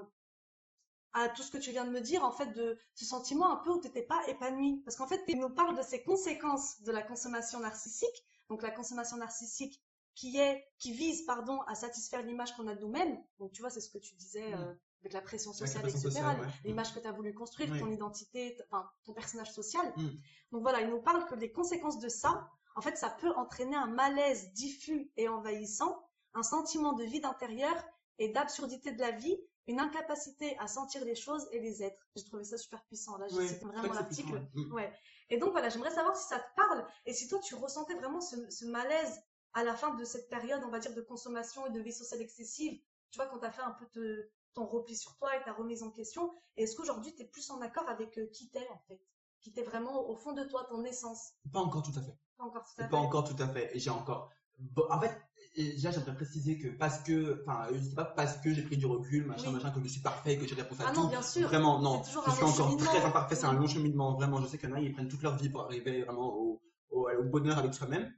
[1.14, 3.58] à tout ce que tu viens de me dire, en fait, de ce sentiment un
[3.58, 6.82] peu où tu n'étais pas épanoui Parce qu'en fait, il nous parle de ces conséquences
[6.84, 8.24] de la consommation narcissique.
[8.50, 9.82] Donc, la consommation narcissique
[10.16, 13.18] qui est, qui vise, pardon, à satisfaire l'image qu'on a de nous-mêmes.
[13.40, 16.10] Donc, tu vois, c'est ce que tu disais euh, avec la pression la sociale, pression
[16.10, 16.26] etc.
[16.26, 16.48] ouais.
[16.66, 19.94] L'image que tu as voulu construire, ton identité, enfin, ton personnage social.
[19.96, 20.10] Mm.
[20.52, 23.76] Donc, voilà, il nous parle que les conséquences de ça, en fait, ça peut entraîner
[23.76, 27.76] un malaise diffus et envahissant, un sentiment de vide intérieur
[28.18, 32.08] et d'absurdité de la vie, une incapacité à sentir les choses et les êtres.
[32.16, 33.18] J'ai trouvé ça super puissant.
[33.18, 34.34] Là, j'ai c'est vrai vraiment l'article.
[34.34, 34.66] ouais.
[34.72, 34.94] Ouais.
[35.30, 38.20] Et donc voilà, j'aimerais savoir si ça te parle et si toi tu ressentais vraiment
[38.22, 39.22] ce, ce malaise
[39.54, 42.22] à la fin de cette période, on va dire, de consommation et de vie sociale
[42.22, 42.80] excessive.
[43.12, 45.54] Tu vois, quand tu as fait un peu te- ton repli sur toi et ta
[45.54, 46.32] remise en question.
[46.58, 49.00] Et est-ce qu'aujourd'hui tu es plus en accord avec euh, qui t'es en fait?
[49.42, 51.34] Qui t'es vraiment au fond de toi, ton essence?
[51.54, 52.18] Pas encore tout à fait.
[52.38, 52.90] Pas encore tout à fait.
[52.90, 53.76] Pas encore tout à fait.
[53.76, 54.32] Et j'ai encore.
[54.58, 55.16] Bon, en fait,
[55.62, 58.86] et déjà, j'aimerais préciser que parce que, enfin, c'est pas parce que j'ai pris du
[58.86, 59.54] recul, machin, Oui.
[59.56, 61.02] machin, que je suis parfait, que j'ai réponse à Ah tout.
[61.02, 61.48] non, bien sûr.
[61.48, 62.02] Vraiment, non.
[62.04, 63.36] Je suis encore très imparfait.
[63.36, 64.14] C'est un long cheminement.
[64.16, 66.34] Vraiment, je sais qu'il y en a, ils prennent toute leur vie pour arriver vraiment
[66.36, 66.62] au,
[66.92, 68.12] au, au bonheur avec soi-même.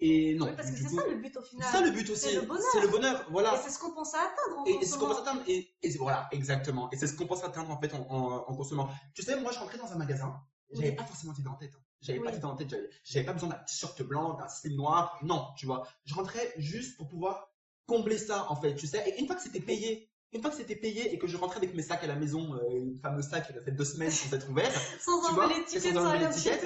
[0.00, 0.46] Et non.
[0.46, 1.68] Oui, parce que c'est ça le but au final.
[1.70, 2.20] c'est ça le but aussi.
[2.28, 2.64] C'est le bonheur.
[2.72, 3.26] C'est le bonheur.
[3.30, 3.54] Voilà.
[3.54, 5.42] Et c'est ce qu'on pense à atteindre en Et, et c'est ce qu'on pense atteindre.
[5.48, 6.88] Et, et voilà, exactement.
[6.92, 8.88] Et c'est ce qu'on pense atteindre en fait en, en, en consommant.
[9.14, 10.34] Tu sais, moi, je rentrais dans un magasin.
[10.72, 10.96] J'avais Oui.
[10.96, 11.72] pas forcément d'idée en tête.
[11.76, 11.82] hein.
[12.00, 12.32] J'avais pas Oui.
[12.32, 12.74] d'idée en tête.
[13.04, 15.18] J'avais, pas besoin d'un t-shirt blanc, d'un slip noir.
[15.22, 15.86] Non, tu vois.
[16.04, 17.52] Je rentrais juste pour pouvoir
[17.86, 19.02] combler ça, en fait, tu sais.
[19.08, 21.56] Et une fois que c'était payé, une fois que c'était payé et que je rentrais
[21.58, 24.10] avec mes sacs à la maison, euh, le fameux sac qui a fait deux semaines
[24.10, 24.70] sans être ouvert,
[25.00, 26.64] Sans enlever et l'étiquette, sans enlever l'étiquette,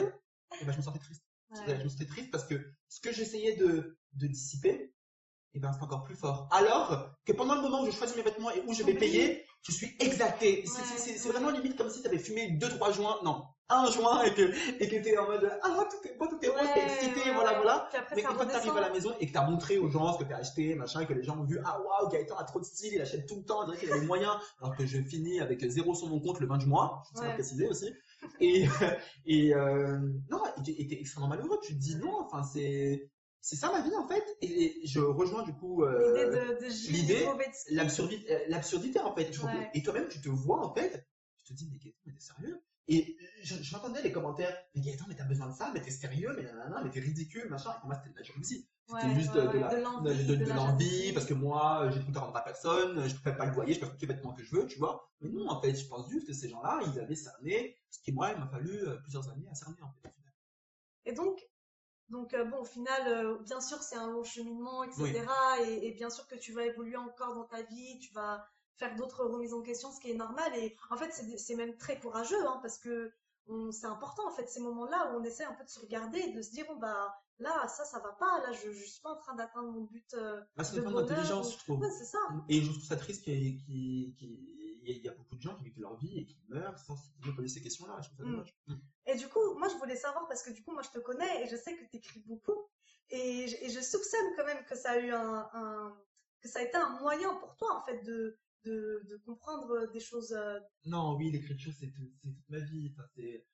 [0.60, 1.22] et ben, je me sentais triste.
[1.50, 1.78] Ouais.
[1.78, 2.54] Je me sentais triste parce que
[2.88, 4.92] ce que j'essayais de, de dissiper,
[5.54, 6.48] et ben, c'est encore plus fort.
[6.50, 9.44] Alors que pendant le moment où je choisis mes vêtements et où je vais payer,
[9.62, 10.64] je suis exalté.
[10.66, 13.44] C'est- c'est- C'est c'est vraiment limite comme si tu avais fumé deux, trois joints, non,
[13.68, 14.42] un joint et que
[14.82, 17.34] et que t'es en mode ah tout est beau, tout est rose, t'es excité, ouais,
[17.34, 17.88] voilà, voilà.
[17.96, 20.28] Après, Mais que t'arrives à la maison et que t'as montré aux gens ce que
[20.28, 22.94] t'as acheté, machin, que les gens ont vu, ah waouh, Gaëtan a trop de style,
[22.94, 25.40] il achète tout le temps, on dirait qu'il a les moyens, alors que je finis
[25.40, 27.34] avec zéro sur mon compte le 20 du mois, je tiens à Ouais.
[27.34, 27.92] préciser aussi.
[28.40, 28.64] Et,
[29.26, 29.98] et euh,
[30.30, 33.10] non, et t'es extrêmement malheureux, tu te dis non, enfin c'est
[33.42, 34.24] c'est ça ma vie en fait.
[34.40, 35.98] Et je rejoins du coup euh,
[36.90, 37.26] L'idée
[37.70, 39.36] l'absurdité, euh, l'absurdité en fait.
[39.42, 39.70] Ouais.
[39.74, 42.62] Et toi-même, tu te vois en fait, tu te dis, mais Gaëtan, mais t'es sérieux?
[42.88, 45.90] Et je- je- j'entendais les commentaires, mais Gaëtan, mais t'as besoin de ça, mais t'es
[45.90, 47.70] sérieux, mais nanana, mais t'es ridicule, machin.
[47.76, 48.66] Et pour moi, c'était de la jalousie.
[48.86, 52.36] C'était Ouais, juste ouais, de, l'envie, de- de- parce que moi, j'ai tout à rendre
[52.36, 54.50] à personne, je peux pas le loyer, je peux faire tous les vêtements que je
[54.54, 55.08] veux, tu vois.
[55.20, 58.12] Mais non, en fait, je pense juste que ces gens-là, ils avaient cerné ce qui,
[58.12, 60.12] moi, il m'a fallu euh, plusieurs années à cerner, en fait.
[61.04, 61.40] Et donc,
[62.08, 65.26] donc euh, bon, au final, euh, bien sûr, c'est un long cheminement, etc.
[65.66, 68.94] Et, et bien sûr que tu vas évoluer encore dans ta vie, tu vas faire
[68.96, 70.54] d'autres remises en question, ce qui est normal.
[70.56, 73.12] Et en fait, c'est même très courageux, hein, parce que
[73.70, 76.42] c'est important, en fait, ces moments-là où on essaie un peu de se regarder de
[76.42, 79.16] se dire, bon, bah, là, ça, ça va pas, là, je, je suis pas en
[79.16, 80.14] train d'atteindre mon but.
[80.14, 81.80] euh, Bah, c'est De bonheur, ou- je trouve.
[81.80, 82.18] Ouais, c'est ça.
[82.48, 83.34] Et je trouve ça triste qu'il
[83.68, 85.12] y, qu'il y a
[85.42, 88.00] gens qui vivent leur vie et qui meurent sans se poser ces questions-là.
[88.00, 88.30] Je trouve ça Mm.
[88.32, 88.56] dommage.
[88.66, 88.74] Mm.
[89.06, 91.44] Et du coup, moi, je voulais savoir, parce que du coup, moi, je te connais
[91.44, 92.56] et je sais que tu écris beaucoup.
[93.10, 96.00] Et je, et je soupçonne quand même que ça a eu un, un-
[96.40, 100.00] que ça a été un moyen pour toi, en fait, de, de, de comprendre des
[100.00, 100.32] choses.
[100.32, 102.90] euh, Non, oui, l'écriture, c'est tout- c'est toute ma vie.
[102.92, 103.44] Enfin, c'est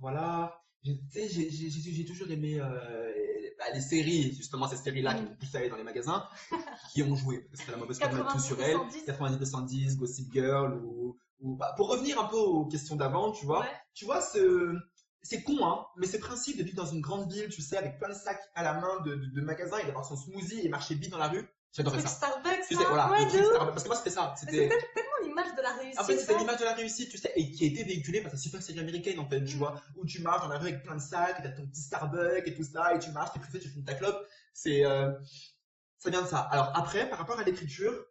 [0.00, 0.56] voilà.
[0.82, 1.50] J'ai- Tu sais, j'ai-
[1.92, 3.12] j'ai toujours aimé euh,
[3.58, 6.26] bah, les séries, justement ces séries-là qui poussé à aller dans les magasins,
[6.92, 7.40] qui ont joué.
[7.40, 8.76] Parce que c'était la mauvaise com, tout sur elle.
[8.78, 9.04] 90-210.
[9.06, 13.60] 90-210, Gossip Girl ou, ou bah, pour revenir un peu aux questions d'avant, tu vois.
[13.60, 13.66] Ouais.
[13.92, 14.74] Tu vois, ce,
[15.22, 17.98] c'est con, hein, mais ce principe de vivre dans une grande ville, tu sais, avec
[17.98, 20.68] plein de sacs à la main de, de, de magasins et d'avoir son smoothie et
[20.70, 22.08] marcher vite dans la rue, j'adorais ça.
[22.08, 22.88] Starbucks, Tu sais, là.
[22.88, 23.48] voilà, ouais, le de truc ouf.
[23.50, 23.70] Starbucks.
[23.74, 24.34] Parce que moi, c'était ça.
[24.38, 25.19] C'était, tellement
[25.50, 26.00] l'image de la réussite.
[26.00, 28.30] en fait, c'était l'image de la réussite, tu sais, et qui a été véhiculée par
[28.30, 30.82] cette super série américaine, en fait, tu vois, où tu marches dans la rue avec
[30.82, 33.40] plein de sacs, et t'as ton petit Starbucks et tout ça, et tu marches, t'es
[33.40, 34.26] fait, tu fumes ta clope.
[34.52, 35.12] C'est, euh,
[35.98, 36.38] ça vient de ça.
[36.38, 38.06] Alors après, par rapport à l'écriture,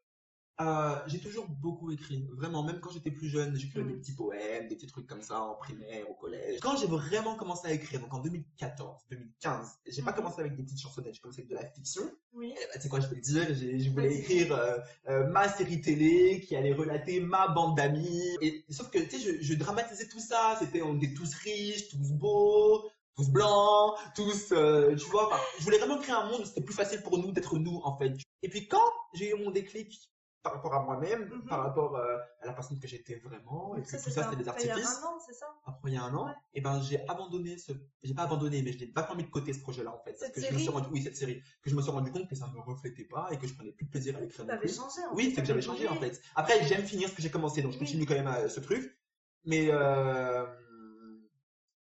[0.61, 2.27] euh, j'ai toujours beaucoup écrit.
[2.33, 5.39] Vraiment, même quand j'étais plus jeune, j'écrivais des petits poèmes, des petits trucs comme ça
[5.41, 6.59] en primaire, au collège.
[6.61, 10.17] Quand j'ai vraiment commencé à écrire, donc en 2014, 2015, j'ai pas Mhm.
[10.17, 12.01] commencé avec des petites chansonnettes, j'ai commencé avec de la fiction.
[12.33, 12.53] Oui.
[12.53, 15.47] Eh ben, tu sais quoi, je vais le dire, je voulais écrire euh, euh, ma
[15.47, 18.35] série télé qui allait relater ma bande d'amis.
[18.41, 20.57] Et sauf que, tu sais, je, je dramatisais tout ça.
[20.59, 25.29] C'était, on était tous riches, tous beaux, tous blancs, tous, tu vois.
[25.57, 27.97] je voulais vraiment créer un monde où c'était plus facile pour nous d'être nous, en
[27.97, 28.13] fait.
[28.43, 30.09] Et puis quand j'ai eu mon déclic
[30.41, 31.45] par rapport à moi-même, Mhm.
[31.47, 34.35] par rapport euh, à la personne que j'étais vraiment, et Donc puis tout ça, c'était
[34.41, 36.13] des un- il y a artifices un an, c'est ça après il y a un
[36.13, 36.33] an, Ouais.
[36.53, 37.73] et ben j'ai abandonné ce,
[38.03, 40.31] j'ai pas abandonné, mais je l'ai vachement mis de côté ce projet-là en fait, parce
[40.31, 42.09] Cette que je me suis série rendu, oui cette série, que je me suis rendu
[42.11, 44.45] compte que ça me reflétait pas et que je prenais plus de plaisir à l'écrire.
[44.47, 45.01] T'avais changé.
[45.09, 46.21] en Oui, c'est que j'avais changé en fait.
[46.35, 47.85] Après j'aime finir ce que j'ai commencé, donc je Oui.
[47.85, 48.97] continue quand même à ce truc,
[49.43, 50.45] mais euh,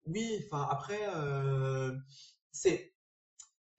[0.07, 1.93] oui, enfin après euh,
[2.53, 2.94] c'est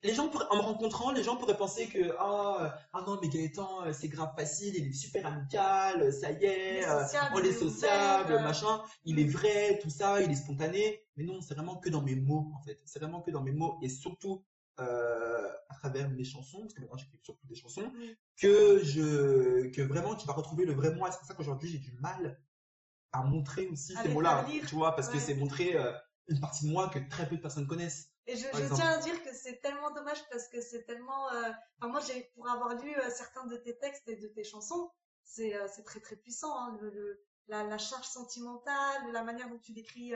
[0.06, 3.28] les gens pourraient- en me rencontrant, les gens pourraient penser que ah, ah non mais
[3.28, 7.42] Gaëtan euh, c'est grave facile, il est super amical, ça y est, euh, sociable, on
[7.42, 11.02] est sociable, ouvert, euh, machin, il est vrai, tout ça, il est spontané.
[11.16, 12.80] Mais non, c'est vraiment que dans mes mots, en fait.
[12.84, 14.44] C'est vraiment que dans mes mots et surtout
[14.78, 17.90] euh, à travers mes chansons, parce que maintenant j'écris surtout des chansons,
[18.36, 21.10] que je, que vraiment tu vas retrouver le vrai moi.
[21.10, 22.38] C'est pour ça qu'aujourd'hui j'ai du mal
[23.12, 25.92] à montrer aussi À ces mots-là, tu vois, parce que c'est montrer euh,
[26.28, 28.08] une partie de moi que très peu de personnes connaissent.
[28.26, 31.30] Et je, tiens à dire que c'est tellement dommage parce que c'est tellement.
[31.32, 34.42] euh, Enfin, moi, j'ai pour avoir lu euh, certains de tes textes et de tes
[34.42, 34.90] chansons,
[35.22, 36.52] c'est euh, c'est très très puissant.
[36.58, 40.12] Hein, le, le- la, la charge sentimentale, la manière dont tu décris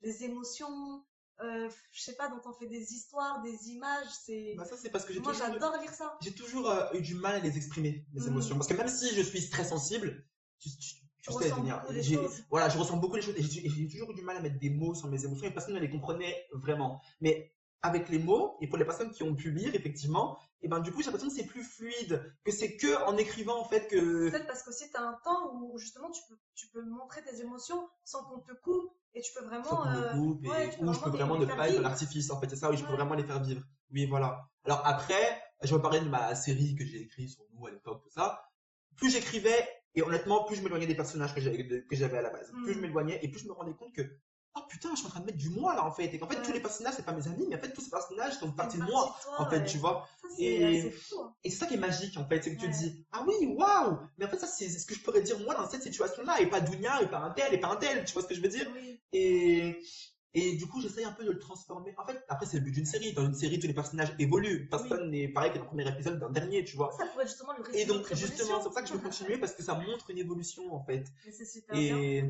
[0.00, 1.04] les émotions,
[1.42, 4.08] euh, je sais pas, dont on fait des histoires, des images.
[4.24, 4.54] C'est.
[4.56, 6.16] Bah, ça c'est parce que j'ai Moi, j'adore lire ça.
[6.22, 8.28] j'ai toujours euh, eu du mal à les exprimer, mes Mhm.
[8.28, 8.56] émotions.
[8.56, 10.26] Parce que même si je suis très sensible,
[10.58, 12.42] tu, tu- sais, j'ai- choses.
[12.50, 14.70] voilà, je ressens beaucoup les choses et j'ai toujours eu du mal à mettre des
[14.70, 17.00] mots sur mes émotions et personne ne les comprenait vraiment.
[17.20, 17.52] Mais
[17.82, 20.92] avec les mots, et pour les personnes qui ont pu lire, effectivement, et ben du
[20.92, 24.28] coup, j'ai l'impression que c'est plus fluide, que c'est que en écrivant, en fait, que...
[24.28, 27.40] Peut-être parce qu'aussi tu as un temps où justement tu peux, tu peux montrer tes
[27.40, 29.86] émotions sans qu'on te coupe et tu peux vraiment.
[29.86, 32.30] euh, coupe, et ouais, tu peux où je peux vraiment ne pas être dans l'artifice,
[32.30, 33.62] en fait, c'est ça, oui, je peux vraiment les faire vivre.
[33.92, 34.46] Oui, voilà.
[34.66, 38.02] Alors après, je vais parler de ma série que j'ai écrite sur nous à l'époque,
[38.02, 38.42] tout ça.
[38.96, 42.52] Plus j'écrivais, et honnêtement, plus je m'éloignais des personnages que j'avais à la base.
[42.64, 44.02] Plus je m'éloignais, et plus je me rendais compte que,
[44.56, 46.06] oh putain, je suis en train de mettre du moi là, en fait.
[46.14, 46.42] Et qu'en fait, Ouais.
[46.42, 48.78] tous les personnages, c'est pas mes amis, mais en fait, tous ces personnages sont partie
[48.78, 49.64] de moi, toi, en fait, ouais.
[49.66, 50.08] tu vois.
[50.20, 51.20] Ça, c'est Et- c'est fou.
[51.22, 51.34] hein.
[51.44, 53.46] Et c'est ça qui est magique, en fait, c'est que tu te dis, ah oui,
[53.56, 56.40] waouh, mais en fait, ça, c'est ce que je pourrais dire moi dans cette situation-là,
[56.40, 58.34] et pas Dounia, et pas un tel, et pas un tel, tu vois ce que
[58.34, 58.68] je veux dire?
[58.74, 59.00] Oui.
[59.12, 59.76] Et,
[60.32, 61.92] et du coup, j'essaye un peu de le transformer.
[61.98, 63.12] En fait, après, c'est le but d'une série.
[63.12, 64.68] Dans une série, tous les personnages évoluent.
[64.68, 66.92] Personne n'est pareil que dans le premier épisode d'un dernier, tu vois.
[66.92, 69.54] Ça pourrait justement le Et donc, justement, c'est pour ça que je veux continuer parce
[69.54, 71.04] que ça montre une évolution, en fait.
[71.26, 71.76] Mais c'est super.
[71.76, 72.24] Et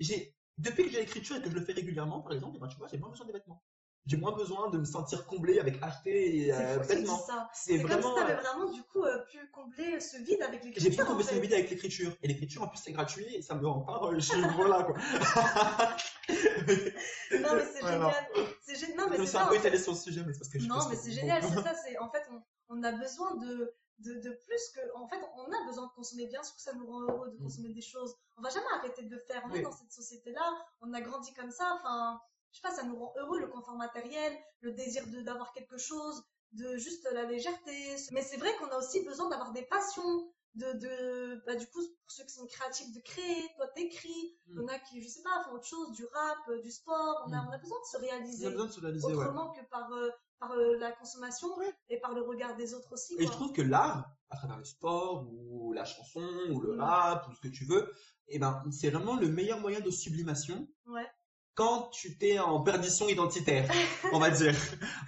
[0.00, 2.68] j'ai, depuis que j'ai l'écriture et que je le fais régulièrement, par exemple, eh ben,
[2.68, 3.62] tu vois, j'ai moins besoin des vêtements.
[4.06, 7.18] J'ai moins besoin de me sentir comblé avec acheter euh, vêtements.
[7.54, 8.14] C'est C'est comme vraiment.
[8.18, 10.94] si tu euh, vraiment, du coup, euh, pu combler ce vide avec J'ai l'écriture.
[10.94, 12.12] pu en combler ce vide avec l'écriture.
[12.22, 14.94] Et l'écriture, en plus, c'est gratuit et ça me rend pas euh, chez voilà, quoi.
[16.28, 18.10] Non, mais c'est Voilà.
[18.34, 18.48] génial.
[18.62, 20.38] C'est gé- Non, mais je me c'est un peu étalé sur le sujet, mais c'est
[20.40, 21.74] parce que je Non, mais c'est génial, c'est ça.
[21.74, 24.80] C'est en fait, on, on a besoin de, de, de plus que.
[24.96, 26.26] En fait, on a besoin de consommer.
[26.26, 27.42] Bien sûr que ça nous rend heureux de Mm.
[27.42, 28.14] consommer des choses.
[28.36, 29.42] On va jamais arrêter de le faire.
[29.50, 30.42] On est dans cette société-là.
[30.80, 31.78] On a grandi comme ça.
[31.80, 32.20] Enfin,
[32.54, 36.22] je sais pas, ça nous rend heureux le confort matériel, le désir d'avoir quelque chose,
[36.52, 37.96] de juste la légèreté.
[38.12, 40.30] Mais c'est vrai qu'on a aussi besoin d'avoir des passions.
[40.54, 43.42] De, de bah, du coup, pour ceux qui sont créatifs, de créer.
[43.56, 44.38] Toi, t'écris.
[44.46, 44.52] Mm.
[44.52, 46.70] Il y en a qui, je sais pas, font autre chose, du rap, euh, du
[46.70, 47.24] sport.
[47.26, 47.48] On a, Mm.
[47.48, 49.14] on a besoin de se réaliser a besoin de se réaliser, ouais.
[49.14, 51.74] autrement que par, euh, par euh, la consommation Ouais.
[51.88, 53.16] et par le regard des autres aussi.
[53.18, 56.80] Et je trouve que l'art, à travers le sport ou la chanson ou le Mm.
[56.82, 57.92] rap ou ce que tu veux,
[58.28, 61.10] eh ben, c'est vraiment le meilleur moyen de sublimation Ouais.
[61.54, 63.70] Quand tu t'es en perdition identitaire,
[64.12, 64.54] on va dire.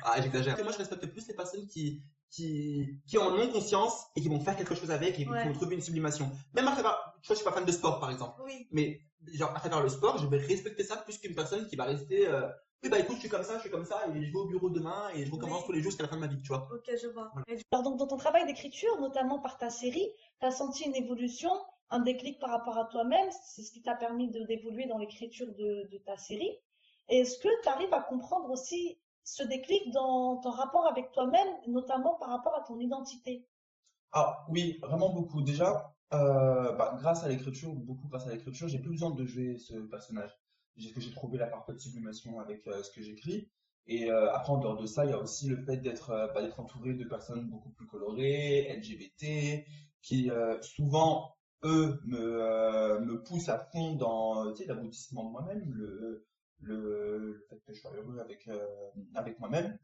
[0.05, 0.57] Ah, j'exagère.
[0.63, 4.41] Moi, je respecte plus les personnes qui, qui, qui en ont conscience et qui vont
[4.41, 6.31] faire quelque chose avec et qui vont trouver une sublimation.
[6.55, 8.41] Même à travers, tu vois, je suis pas fan de sport, par exemple.
[8.45, 9.01] Oui, Mais,
[9.33, 12.29] genre, à travers le sport, je vais respecter ça plus qu'une personne qui va rester,
[12.29, 12.47] euh,
[12.83, 14.47] oui, bah, écoute, je suis comme ça, je suis comme ça, et je vais au
[14.47, 15.67] bureau demain, et je recommence Oui.
[15.67, 16.69] tous les jours jusqu'à la fin de ma vie, tu vois.
[16.73, 17.31] ok, je vois.
[17.33, 17.61] Voilà.
[17.73, 20.09] Alors, donc, dans ton travail d'écriture, notamment par ta série,
[20.41, 21.51] tu as senti une évolution,
[21.91, 23.29] un déclic par rapport à toi-même.
[23.45, 26.53] C'est ce qui t'a permis d'évoluer dans l'écriture de, ta série.
[27.09, 32.15] Est-ce que tu arrives à comprendre aussi ce déclic dans ton rapport avec toi-même, notamment
[32.15, 33.47] par rapport à ton identité?
[34.13, 35.43] Ah oui, vraiment beaucoup.
[35.43, 39.57] Déjà, euh, bah, grâce à l'écriture, beaucoup grâce à l'écriture, j'ai plus besoin de jouer
[39.59, 40.37] ce personnage.
[40.77, 43.49] J'ai trouvé la parfaite sublimation avec euh, ce que j'écris.
[43.87, 46.27] Et euh, après, en dehors de ça, il y a aussi le fait d'être euh,
[46.35, 49.65] bah, entouré de personnes beaucoup plus colorées, LGBT,
[50.03, 50.31] qui
[50.63, 51.36] souvent,
[51.67, 55.75] euh, me poussent à fond dans tu sais, l'aboutissement de moi-même,
[56.61, 58.67] le, fait que je sois heureux avec, euh,
[59.39, 59.79] moi-même.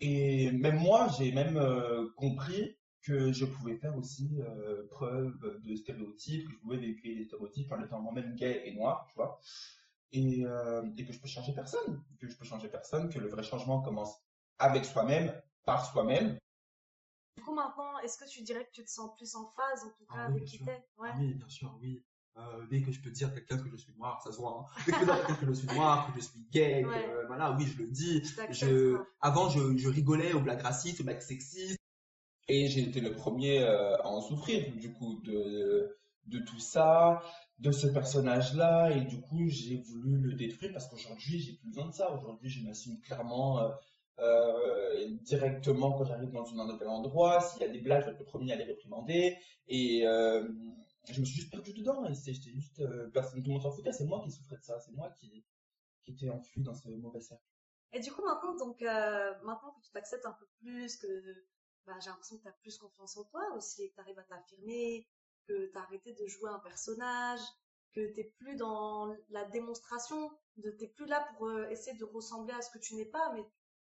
[0.00, 5.74] Et même moi, j'ai même euh, compris que je pouvais faire aussi euh, preuve de
[5.74, 9.40] stéréotypes, que je pouvais véhiculer des stéréotypes en étant moi-même gay et noir, tu vois.
[10.12, 13.28] Et, euh, et que je peux changer personne, que je peux changer personne, que le
[13.28, 14.20] vrai changement commence
[14.58, 15.32] avec soi-même,
[15.64, 16.38] par soi-même.
[17.36, 19.90] Du coup, maintenant, est-ce que tu dirais que tu te sens plus en phase, en
[19.90, 20.84] tout Ah cas, oui, avec qui t'es?
[20.98, 21.08] Ouais.
[21.12, 22.02] Ah oui, bien sûr, oui.
[22.36, 24.66] Euh, dès que je peux dire à quelqu'un que je suis noir, ça se voit.
[24.76, 24.82] Hein.
[24.86, 26.84] Dès que je peux dire à quelqu'un que je suis noir, que je suis gay,
[26.84, 27.08] Ouais.
[27.08, 28.22] euh, voilà, oui, je le dis.
[28.50, 31.78] Je, avant, je, je rigolais aux blagues racistes, aux blagues sexistes.
[32.48, 37.22] Et j'ai été le premier euh, à en souffrir, du coup, de, de tout ça,
[37.58, 38.90] de ce personnage-là.
[38.90, 42.12] Et du coup, j'ai voulu le détruire parce qu'aujourd'hui, j'ai plus besoin de ça.
[42.12, 43.60] Aujourd'hui, je m'assume clairement
[44.18, 47.40] euh, directement quand j'arrive dans un nouvel endroit.
[47.40, 49.36] S'il y a des blagues, je vais être le premier à les réprimander.
[49.68, 50.46] Et euh,
[51.10, 52.04] je me suis juste perdu dedans.
[52.06, 53.92] Et c'est- juste, euh, personne, tout le monde s'en foutait.
[53.92, 54.78] C'est moi qui souffrais de ça.
[54.80, 55.44] C'est moi qui,
[56.02, 57.44] qui étais enfui dans ce mauvais cercle.
[57.92, 61.06] Et du coup, maintenant, donc, maintenant que tu t'acceptes un peu plus, que
[61.86, 64.22] bah, j'ai l'impression que tu as plus confiance en toi aussi, que tu arrives à
[64.22, 65.08] t'affirmer,
[65.48, 67.40] que tu as arrêté de jouer un personnage,
[67.92, 72.62] que tu plus dans la démonstration, de t'es plus là pour essayer de ressembler à
[72.62, 73.42] ce que tu n'es pas, mais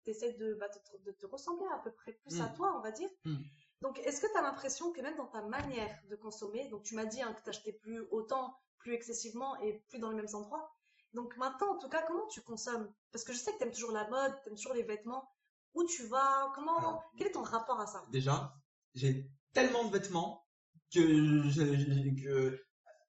[0.04, 0.68] tu essaies de, bah,
[1.04, 2.54] de, te- ressembler à peu près plus à Mm.
[2.54, 3.08] toi, on va dire.
[3.24, 3.36] Mm.
[3.82, 6.94] Donc, est-ce que tu as l'impression que même dans ta manière de consommer, donc tu
[6.94, 10.34] m'as dit hein, que tu n'achetais plus autant, plus excessivement et plus dans les mêmes
[10.34, 10.70] endroits,
[11.12, 12.92] donc maintenant, en tout cas, comment tu consommes?
[13.12, 15.28] Parce que je sais que tu aimes toujours la mode, tu aimes toujours les vêtements.
[15.74, 16.50] Où tu vas?
[16.54, 18.04] Comment Alors, Quel est ton rapport à ça?
[18.10, 18.52] Déjà,
[18.94, 20.44] j'ai tellement de vêtements
[20.92, 22.64] que, je- je- que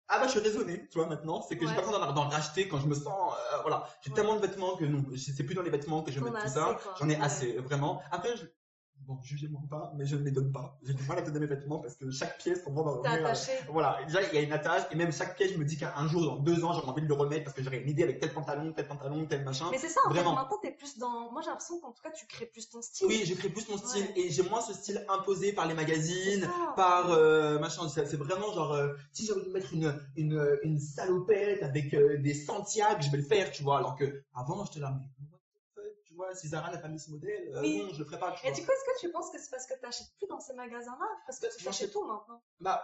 [0.07, 1.75] ah bah je suis raisonné, tu vois maintenant, c'est que j'ai Ouais.
[1.81, 3.07] pas besoin d'en- racheter quand je me sens
[3.53, 4.15] euh, voilà, j'ai Ouais.
[4.15, 6.77] tellement de vêtements que non, c'est plus dans les vêtements que je mets tout ça,
[6.99, 7.21] j'en ai Ouais.
[7.21, 8.01] assez vraiment.
[8.11, 8.45] Après je
[9.01, 10.77] bon, jugez-moi pas, mais je ne les donne pas.
[10.83, 13.11] J'ai du mal à donner mes vêtements parce que chaque pièce pour moi va revenir.
[13.25, 15.77] attaché Voilà, déjà il y a une attache et même chaque pièce je me dis
[15.77, 18.03] qu'un jour dans deux ans j'aurai envie de le remettre parce que j'aurai une idée
[18.03, 19.67] avec tel pantalon, tel pantalon, tel machin.
[19.71, 20.31] Mais c'est ça, en Vraiment.
[20.31, 21.31] fait, maintenant, t'es plus dans.
[21.31, 23.07] Moi, j'ai l'impression qu'en tout cas, tu crées plus ton style.
[23.07, 24.13] Oui, j'ai créé plus mon style Ouais.
[24.19, 27.87] et j'ai moins ce style imposé par les magazines, par euh, machin.
[27.89, 32.17] C'est vraiment genre, euh, si j'ai envie de mettre une, une, une salopette avec euh,
[32.17, 33.77] des Santiago, je vais le faire, tu vois.
[33.77, 35.34] Alors que avant, mais what the fuck,
[36.15, 37.77] tu vois, si Zara n'a pas mis ce modèle, euh, Oui.
[37.83, 38.57] non, je le ferai pas, tu Et vois.
[38.57, 41.05] du coup, est-ce que tu penses que c'est parce que t'achètes plus dans ces magasins-là?
[41.27, 42.41] Parce que tu achètes je- tout maintenant.
[42.61, 42.81] Bah,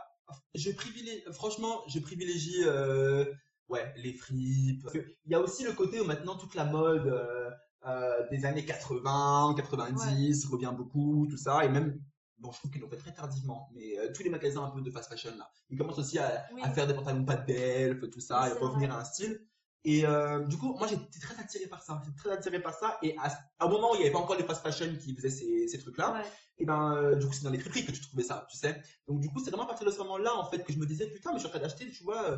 [0.54, 3.24] je privilégie, franchement, je privilégie, euh,
[3.70, 4.86] ouais, les fripes.
[5.24, 7.50] Il y a aussi le côté où maintenant toute la mode euh,
[7.88, 12.02] euh, des années 80, 90 revient beaucoup, tout ça, et même,
[12.38, 14.82] bon, je trouve qu'ils l'ont fait très tardivement, mais euh, tous les magasins un peu
[14.82, 16.62] de fast fashion là, ils commencent aussi à, Oui.
[16.64, 19.40] à faire des pantalons pas d'elfe, tout ça, et revenir à un style.
[19.84, 23.00] Et euh, du coup, moi j'étais très attiré par ça, j'étais très attiré par ça,
[23.02, 25.16] et à, à un moment où il n'y avait pas encore les fast fashion qui
[25.16, 26.22] faisaient ces, ces trucs-là, Ouais.
[26.60, 28.80] et ben euh, du coup c'est dans les friperies que tu trouvais ça tu sais.
[29.08, 30.78] Donc du coup c'est vraiment à partir de ce moment là en fait que je
[30.78, 32.38] me disais putain mais je suis en train d'acheter tu vois euh,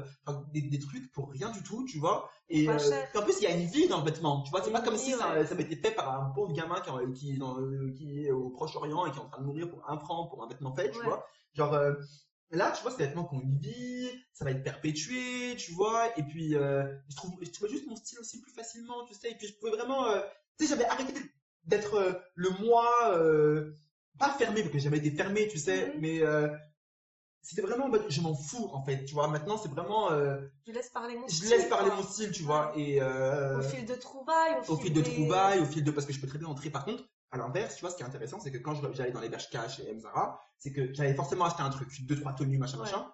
[0.54, 2.30] des, des trucs pour rien du tout tu vois.
[2.48, 2.78] Et en
[3.24, 5.00] plus il y a une vie dans le vêtement tu vois c'est pas comme vie,
[5.00, 5.46] si ça, ouais.
[5.46, 7.58] ça m'était fait par un pauvre gamin qui, en- qui, dans-
[7.98, 10.42] qui est au Proche-Orient et qui est en train de mourir pour un franc pour
[10.44, 11.26] un vêtement fait tu vois.
[11.54, 11.74] Genre
[12.54, 15.72] Là, tu vois, c'est des vêtements qui ont une vie, ça va être perpétué, tu
[15.74, 19.14] vois, et puis euh, je trouve, je trouvais juste mon style aussi plus facilement, tu
[19.16, 20.22] sais, et puis je pouvais vraiment, euh,
[20.60, 21.14] tu sais, j'avais arrêté
[21.66, 22.88] d'être euh, le moi,
[23.18, 23.74] euh,
[24.20, 26.00] pas fermé, parce que j'ai jamais été fermé, tu sais, Mhm.
[26.02, 26.22] mais
[27.42, 30.90] c'était vraiment, je m'en fous, en fait, tu vois, maintenant c'est vraiment, euh, Je laisse
[30.90, 31.50] parler mon je style.
[31.50, 31.98] laisse parler quoi.
[31.98, 35.12] mon style, tu vois, et euh, Au fil de trouvailles, au, au fil de des-
[35.12, 36.70] trouvailles, au fil de parce que je peux très bien entrer.
[36.70, 39.20] Par contre, à l'inverse, tu vois, ce qui est intéressant, c'est que quand j'allais dans
[39.20, 42.58] les Bershka chez M Zara, c'est que j'allais forcément acheter un truc, deux trois tenues,
[42.60, 42.84] machin, Ouais.
[42.86, 43.12] machin.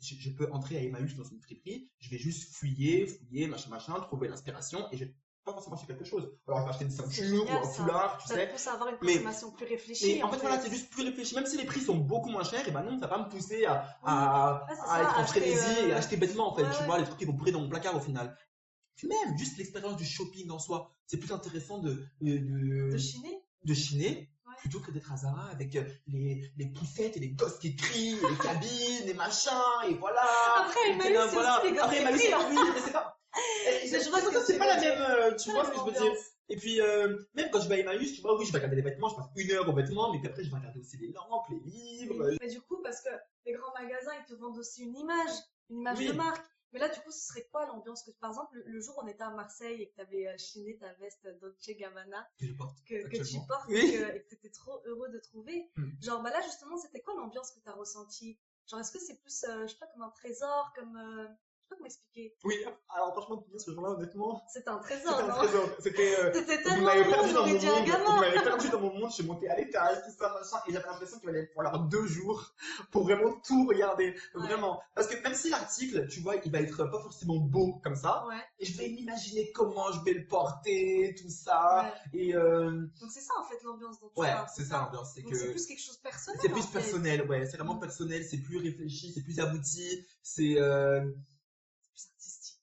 [0.00, 3.70] Je, je peux entrer à Emmaüs dans une friperie, je vais juste fouiller, fouiller, machin,
[3.70, 6.28] machin, trouver l'inspiration et je vais pas forcément acheter quelque chose.
[6.48, 7.70] Alors, je vais acheter une C'est ceinture ou un ça.
[7.82, 8.68] foulard, tu Ça sais.
[8.68, 10.16] à avoir une Mais- consommation plus réfléchie.
[10.16, 11.36] Mais en fait, voilà, c'est juste plus réfléchi.
[11.36, 13.28] Même si les prix sont beaucoup moins chers, et ben non, ça va pas me
[13.30, 16.62] pousser à, à, Ouais, à ça, être en frénésie euh, et acheter bêtement, en fait.
[16.64, 18.36] ouais, tu vois, les trucs qui vont pourrir dans mon placard au final.
[18.96, 20.92] Puis même, juste l'expérience du shopping en soi.
[21.06, 23.41] C'est plus intéressant de, de, de, de chiner.
[23.64, 24.54] De chiner Ouais.
[24.58, 28.16] plutôt que d'être à Zara avec euh, les, les poussettes et les gosses qui crient,
[28.16, 30.20] les cabines, et machin, et voilà.
[30.58, 31.62] Après, puis là, c'est voilà.
[31.64, 32.48] les Après, crient, c'est hein.
[32.74, 33.18] mais c'est pas.
[34.04, 36.12] Je vois que c'est pas la même, euh, tu vois ce que je veux dire.
[36.50, 38.76] Et puis, euh, même quand je vais à Emmaüs, tu vois, oui, je vais regarder
[38.76, 40.98] les vêtements, je passe une heure aux vêtements, mais puis après, je vais regarder aussi
[40.98, 42.30] les lampes, les livres.
[42.40, 43.08] Mais du coup, parce que
[43.46, 45.30] les grands magasins, ils te vendent aussi une image,
[45.70, 46.08] une image Oui.
[46.08, 46.44] de marque.
[46.72, 49.02] Mais là, du coup, ce serait quoi l'ambiance que, par exemple, le, le jour où
[49.02, 52.52] on était à Marseille et que tu avais chiné ta veste Dolce Gabbana Que je
[52.54, 52.78] porte.
[52.86, 53.76] que, que tu portes Oui.
[53.78, 55.70] et que- tu étais trop heureux de trouver.
[55.76, 55.90] Hmm.
[56.00, 58.38] Genre, bah là, justement, c'était quoi l'ambiance que tu as ressentie?
[58.66, 60.96] Genre, est-ce que c'est plus, euh, je sais pas, comme un trésor, comme.
[60.96, 61.28] euh,
[61.72, 62.34] pas comment expliquer.
[62.44, 62.56] Oui,
[62.94, 65.34] alors franchement, ce jour-là, honnêtement, C'était un c'était trésor, un non?
[65.34, 65.68] trésor.
[65.80, 66.14] C'était.
[66.20, 66.30] euh,
[66.62, 69.24] tellement heureux, perdu dans mon un monde, vous m'avez perdu dans mon monde, je suis
[69.24, 72.52] monté à l'étage, tout ça, machin, et j'avais l'impression qu'il allait falloir deux jours
[72.90, 74.46] pour vraiment tout regarder, Ouais.
[74.46, 74.80] vraiment.
[74.94, 78.24] Parce que même si l'article, tu vois, il va être pas forcément beau comme ça,
[78.26, 82.20] Ouais, et je vais m'imaginer comment je vais le porter, tout ça, ouais.
[82.20, 85.22] et euh, Donc, c'est ça, en fait, l'ambiance dont tu ouais, c'est ça l'ambiance, c'est
[85.22, 86.40] que c'est plus quelque chose de personnel.
[86.42, 91.10] c'est plus personnel, ouais, c'est vraiment personnel, c'est plus réfléchi, c'est plus abouti, c'est euh.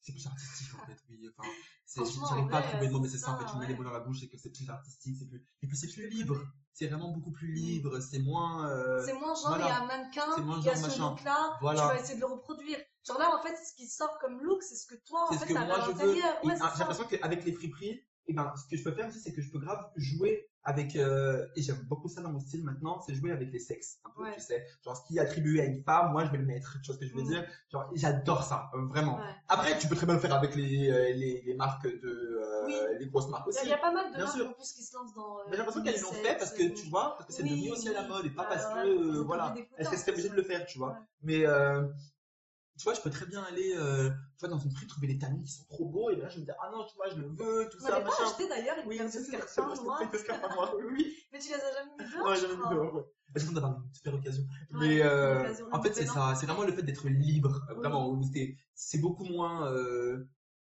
[0.10, 1.30] C'est plus artistique en fait, oui.
[1.38, 1.50] Enfin,
[1.86, 3.46] c'est, j'arrive pas à trouver le mot, mais c'est c'est ça en fait.
[3.46, 5.44] ça, Tu mets les mots dans la bouche et que c'est plus artistique, c'est plus,
[5.62, 6.38] et puis c'est plus libre.
[6.74, 8.68] c'est vraiment beaucoup plus libre, c'est moins.
[8.70, 9.66] euh, C'est moins genre, voilà.
[9.66, 11.82] il y a un mannequin, moins il y a ce look-là, Voilà.
[11.82, 12.80] tu vas essayer de le reproduire.
[13.06, 15.54] Genre là, en fait, ce qui sort comme look, c'est ce que toi, en fait,
[15.54, 16.36] t'as à l'intérieur.
[16.38, 16.74] Ah, J'ai ça.
[16.80, 19.50] l'impression qu'avec les friperies, et ben, ce que je peux faire aussi, c'est que je
[19.52, 23.32] peux grave jouer avec, euh, et j'aime beaucoup ça dans mon style maintenant, c'est jouer
[23.32, 24.34] avec les sexes, un peu, Ouais.
[24.36, 24.66] tu sais.
[24.84, 26.78] Genre, ce qui est attribué à une femme, moi, je vais le mettre.
[26.82, 27.28] Tu vois ce que je veux Mm.
[27.30, 27.48] dire?
[27.72, 29.18] Genre, j'adore ça, euh, vraiment.
[29.18, 29.24] Ouais.
[29.48, 32.76] Après, tu peux très bien le faire avec les, euh, les, les marques de, Oui.
[33.00, 33.60] les grosses marques aussi.
[33.64, 34.50] il y a pas mal de Bien marques sûr.
[34.50, 35.38] en plus qui se lancent dans.
[35.50, 37.90] j'ai l'impression qu'elles l'ont fait parce que, tu vois, parce que c'est oui, devenu aussi
[37.90, 40.44] à la mode et pas Bah parce que, voilà, elles en seraient obligées de le
[40.44, 40.90] faire, tu vois?
[40.92, 40.98] Ouais.
[41.24, 41.46] Mais,
[42.80, 45.20] tu vois, je peux très bien aller, euh, tu vois, dans une fripe trouver des
[45.20, 47.16] talons qui sont trop beaux et là, je me dis, ah non, tu vois, je
[47.18, 50.10] le veux, tout On ça, m'avait pas acheté d'ailleurs une Oui, paire de noirs.
[50.10, 51.14] des escarpins noirs, oui.
[51.34, 53.04] Mais tu les as jamais mis dehors je j'avais mis dehors, ouais.
[53.54, 54.44] D'avoir une super occasion.
[54.72, 57.76] Ouais, Mais, euh, en fait, c'est ça, c'est vraiment le fait d'être libre, Oui.
[57.76, 58.20] vraiment,
[58.74, 60.26] c'est beaucoup moins, euh,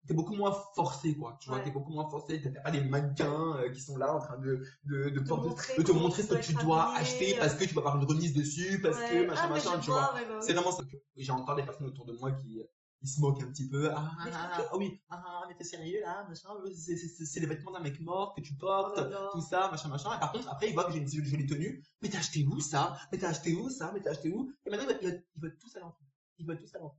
[0.07, 1.64] t'es beaucoup moins forcé, quoi, tu vois, Ouais.
[1.64, 4.62] t'es beaucoup moins forcé, t'as pas des mannequins euh, qui sont là en train de,
[4.85, 7.40] de, de, De porter- montrer de te montrer ce que tu dois habillé, acheter euh.
[7.40, 9.09] parce que tu vas avoir une remise dessus, parce Ouais.
[9.11, 10.01] que machin, ah, machin, tu vois.
[10.12, 10.40] vois, ouais, bah.
[10.40, 10.83] C'est vraiment ça.
[11.16, 12.62] J'ai encore des personnes autour de moi qui,
[13.03, 13.90] ils se moquent un petit peu.
[13.92, 17.81] Ah, ah, ah, oui, ah, ah, mais t'es sérieux là, machin, c'est- les vêtements d'un
[17.81, 20.14] mec mort que tu portes, Oh tout ça, machin, machin.
[20.16, 21.83] Et par contre, après, ils voient que j'ai une jolie tenue.
[22.01, 22.97] Mais t'as acheté où ça?
[23.12, 23.90] Mais t'as acheté où ça?
[23.92, 24.51] Mais t'as acheté où?
[24.64, 26.05] Et maintenant, ils veulent, ils veulent tous à l'enfant.
[26.38, 26.99] Ils veulent tous à l'enfant.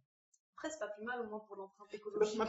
[0.57, 2.41] Après, c'est pas plus mal au moins pour l'empreinte écologique.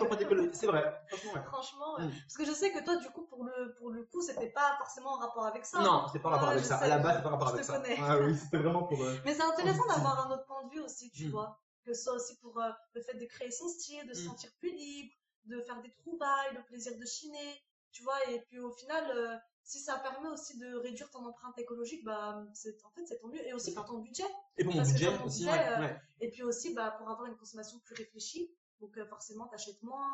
[0.55, 0.99] C'est vrai.
[1.09, 1.42] Franchement, ouais.
[1.44, 2.05] Franchement, ouais.
[2.07, 2.11] Mm.
[2.23, 4.77] parce que je sais que toi, du coup, pour le, pour le coup, c'était pas
[4.79, 5.81] forcément en rapport avec ça.
[5.83, 6.79] Non, c'est pas rapport Ouais, avec je ça.
[6.79, 7.79] À la base, c'est pas rapport Je avec te ça.
[7.81, 7.99] connais.
[8.01, 9.03] Ah oui, c'était vraiment pour.
[9.05, 11.33] euh, Mais c'est intéressant d'avoir un autre point de vue aussi, tu Mm.
[11.33, 11.61] vois.
[11.85, 14.29] Que ce soit aussi pour euh, le fait de créer son style, de se Mm.
[14.29, 15.12] sentir plus libre,
[15.44, 17.62] de faire des trouvailles, le plaisir de chiner,
[17.99, 18.31] tu vois.
[18.31, 22.45] Et puis au final, euh, si ça permet aussi de réduire ton empreinte écologique, bah,
[22.55, 23.45] c'est, en fait, c'est tant mieux.
[23.45, 23.83] Et aussi ça.
[23.83, 24.23] ton budget.
[24.57, 25.69] Et pour mon budget aussi, ouais.
[25.69, 26.01] euh, ouais.
[26.21, 28.55] Et puis aussi, bah, pour avoir une consommation plus réfléchie.
[28.81, 30.09] Donc euh, forcément, t'achètes moins,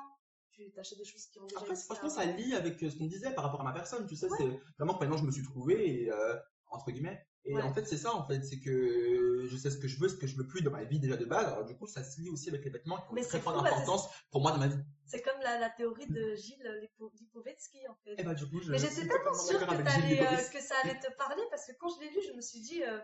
[0.50, 3.34] tu t'achètes des choses qui ont déjà Après, franchement, ça lie avec ce qu'on disait
[3.34, 4.06] par rapport à ma personne.
[4.06, 4.38] Tu sais, Ouais.
[4.38, 6.34] c'est vraiment que maintenant je me suis trouvé, et, euh,
[6.70, 7.22] entre guillemets.
[7.46, 7.62] Et Ouais.
[7.62, 8.42] en fait, c'est ça, en fait.
[8.42, 10.84] C'est que je sais ce que je veux, ce que je veux plus dans ma
[10.84, 11.44] vie déjà de base.
[11.52, 13.40] Alors, du coup, ça se lie aussi avec les vêtements qui ont Mais une très
[13.40, 14.82] grande importance pour moi dans ma vie.
[15.04, 18.14] C'est comme la, la théorie de Gilles Lipo- Lipovetsky, en fait.
[18.18, 21.12] Et bah, du coup, je Mais j'étais tellement sûre que, Gilles euh, ça allait te
[21.16, 22.82] parler parce que quand je l'ai lu, je me suis dit.
[22.82, 22.98] euh,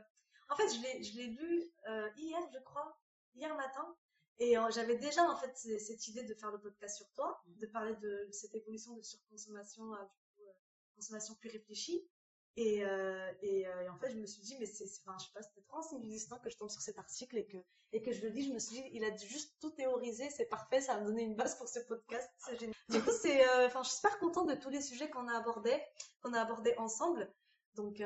[0.49, 2.99] En fait, je l'ai, lu euh, hier, je crois,
[3.35, 3.95] hier matin.
[4.39, 7.67] Et euh, j'avais déjà en fait cette idée de faire le podcast sur toi, de
[7.67, 10.49] parler de cette évolution de surconsommation à du coup,
[10.97, 12.09] consommation plus réfléchie.
[12.57, 15.33] Et, euh, euh, et en fait, je me suis dit, mais c'est, enfin, je sais
[15.33, 17.59] pas, c'était trop insignifiant que je tombe sur cet article et que,
[17.93, 20.47] et que je le dis, je me suis dit, il a juste tout théorisé, c'est
[20.47, 22.75] parfait, ça va me donner une base pour ce podcast, c'est génial.
[22.89, 25.37] Du coup, c'est, euh, enfin, je suis super contente de tous les sujets qu'on a
[25.37, 25.81] abordés,
[26.23, 27.33] qu'on a abordés ensemble.
[27.77, 28.03] Donc,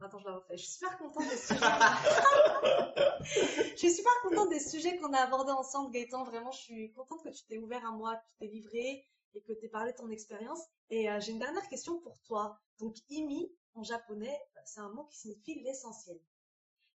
[0.00, 0.56] attends, je la refais.
[0.56, 1.60] Je suis super contente des sujets.
[3.72, 6.24] je suis super contente des sujets qu'on a abordés ensemble, Gaëtan.
[6.24, 9.42] Vraiment, je suis contente que tu t'es ouvert à moi, que tu t'es livré et
[9.42, 10.60] que tu aies parlé de ton expérience.
[10.88, 12.58] Et j'ai une dernière question pour toi.
[12.80, 16.20] Donc, imi, en japonais, c'est un mot qui signifie l'essentiel.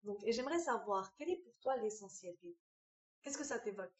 [0.03, 2.35] Donc, et j'aimerais savoir, quel est pour toi l'essentiel
[3.21, 3.93] Qu'est-ce que ça t'évoque?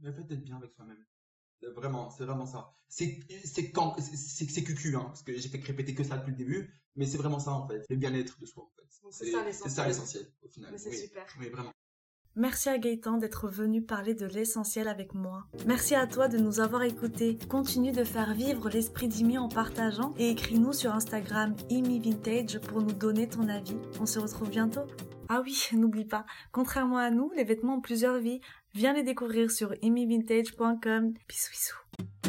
[0.00, 1.04] Le fait d'être bien avec soi-même.
[1.64, 2.74] Euh, Vraiment, c'est vraiment ça.
[2.88, 6.32] C'est c'est quand c'est c'est cucu hein, parce que j'ai fait répéter que ça depuis
[6.32, 9.10] le début, mais c'est vraiment ça en fait, le bien-être de soi en fait.
[9.10, 9.70] C'est ça l'essentiel.
[9.70, 10.72] C'est ça l'essentiel au final.
[10.72, 10.98] Mais c'est oui.
[10.98, 11.26] super.
[11.38, 11.72] Oui, vraiment.
[12.34, 15.44] Merci à Gaëtan d'être venu parler de l'essentiel avec moi.
[15.66, 17.36] Merci à toi de nous avoir écoutés.
[17.48, 22.80] Continue de faire vivre l'esprit d'Imi en partageant et écris-nous sur Instagram Imi Vintage pour
[22.80, 23.76] nous donner ton avis.
[24.00, 24.86] On se retrouve bientôt.
[25.28, 28.40] Ah oui, n'oublie pas, contrairement à nous, les vêtements ont plusieurs vies.
[28.74, 31.12] Viens les découvrir sur imivintage.com.
[31.28, 32.21] Bisous bisous.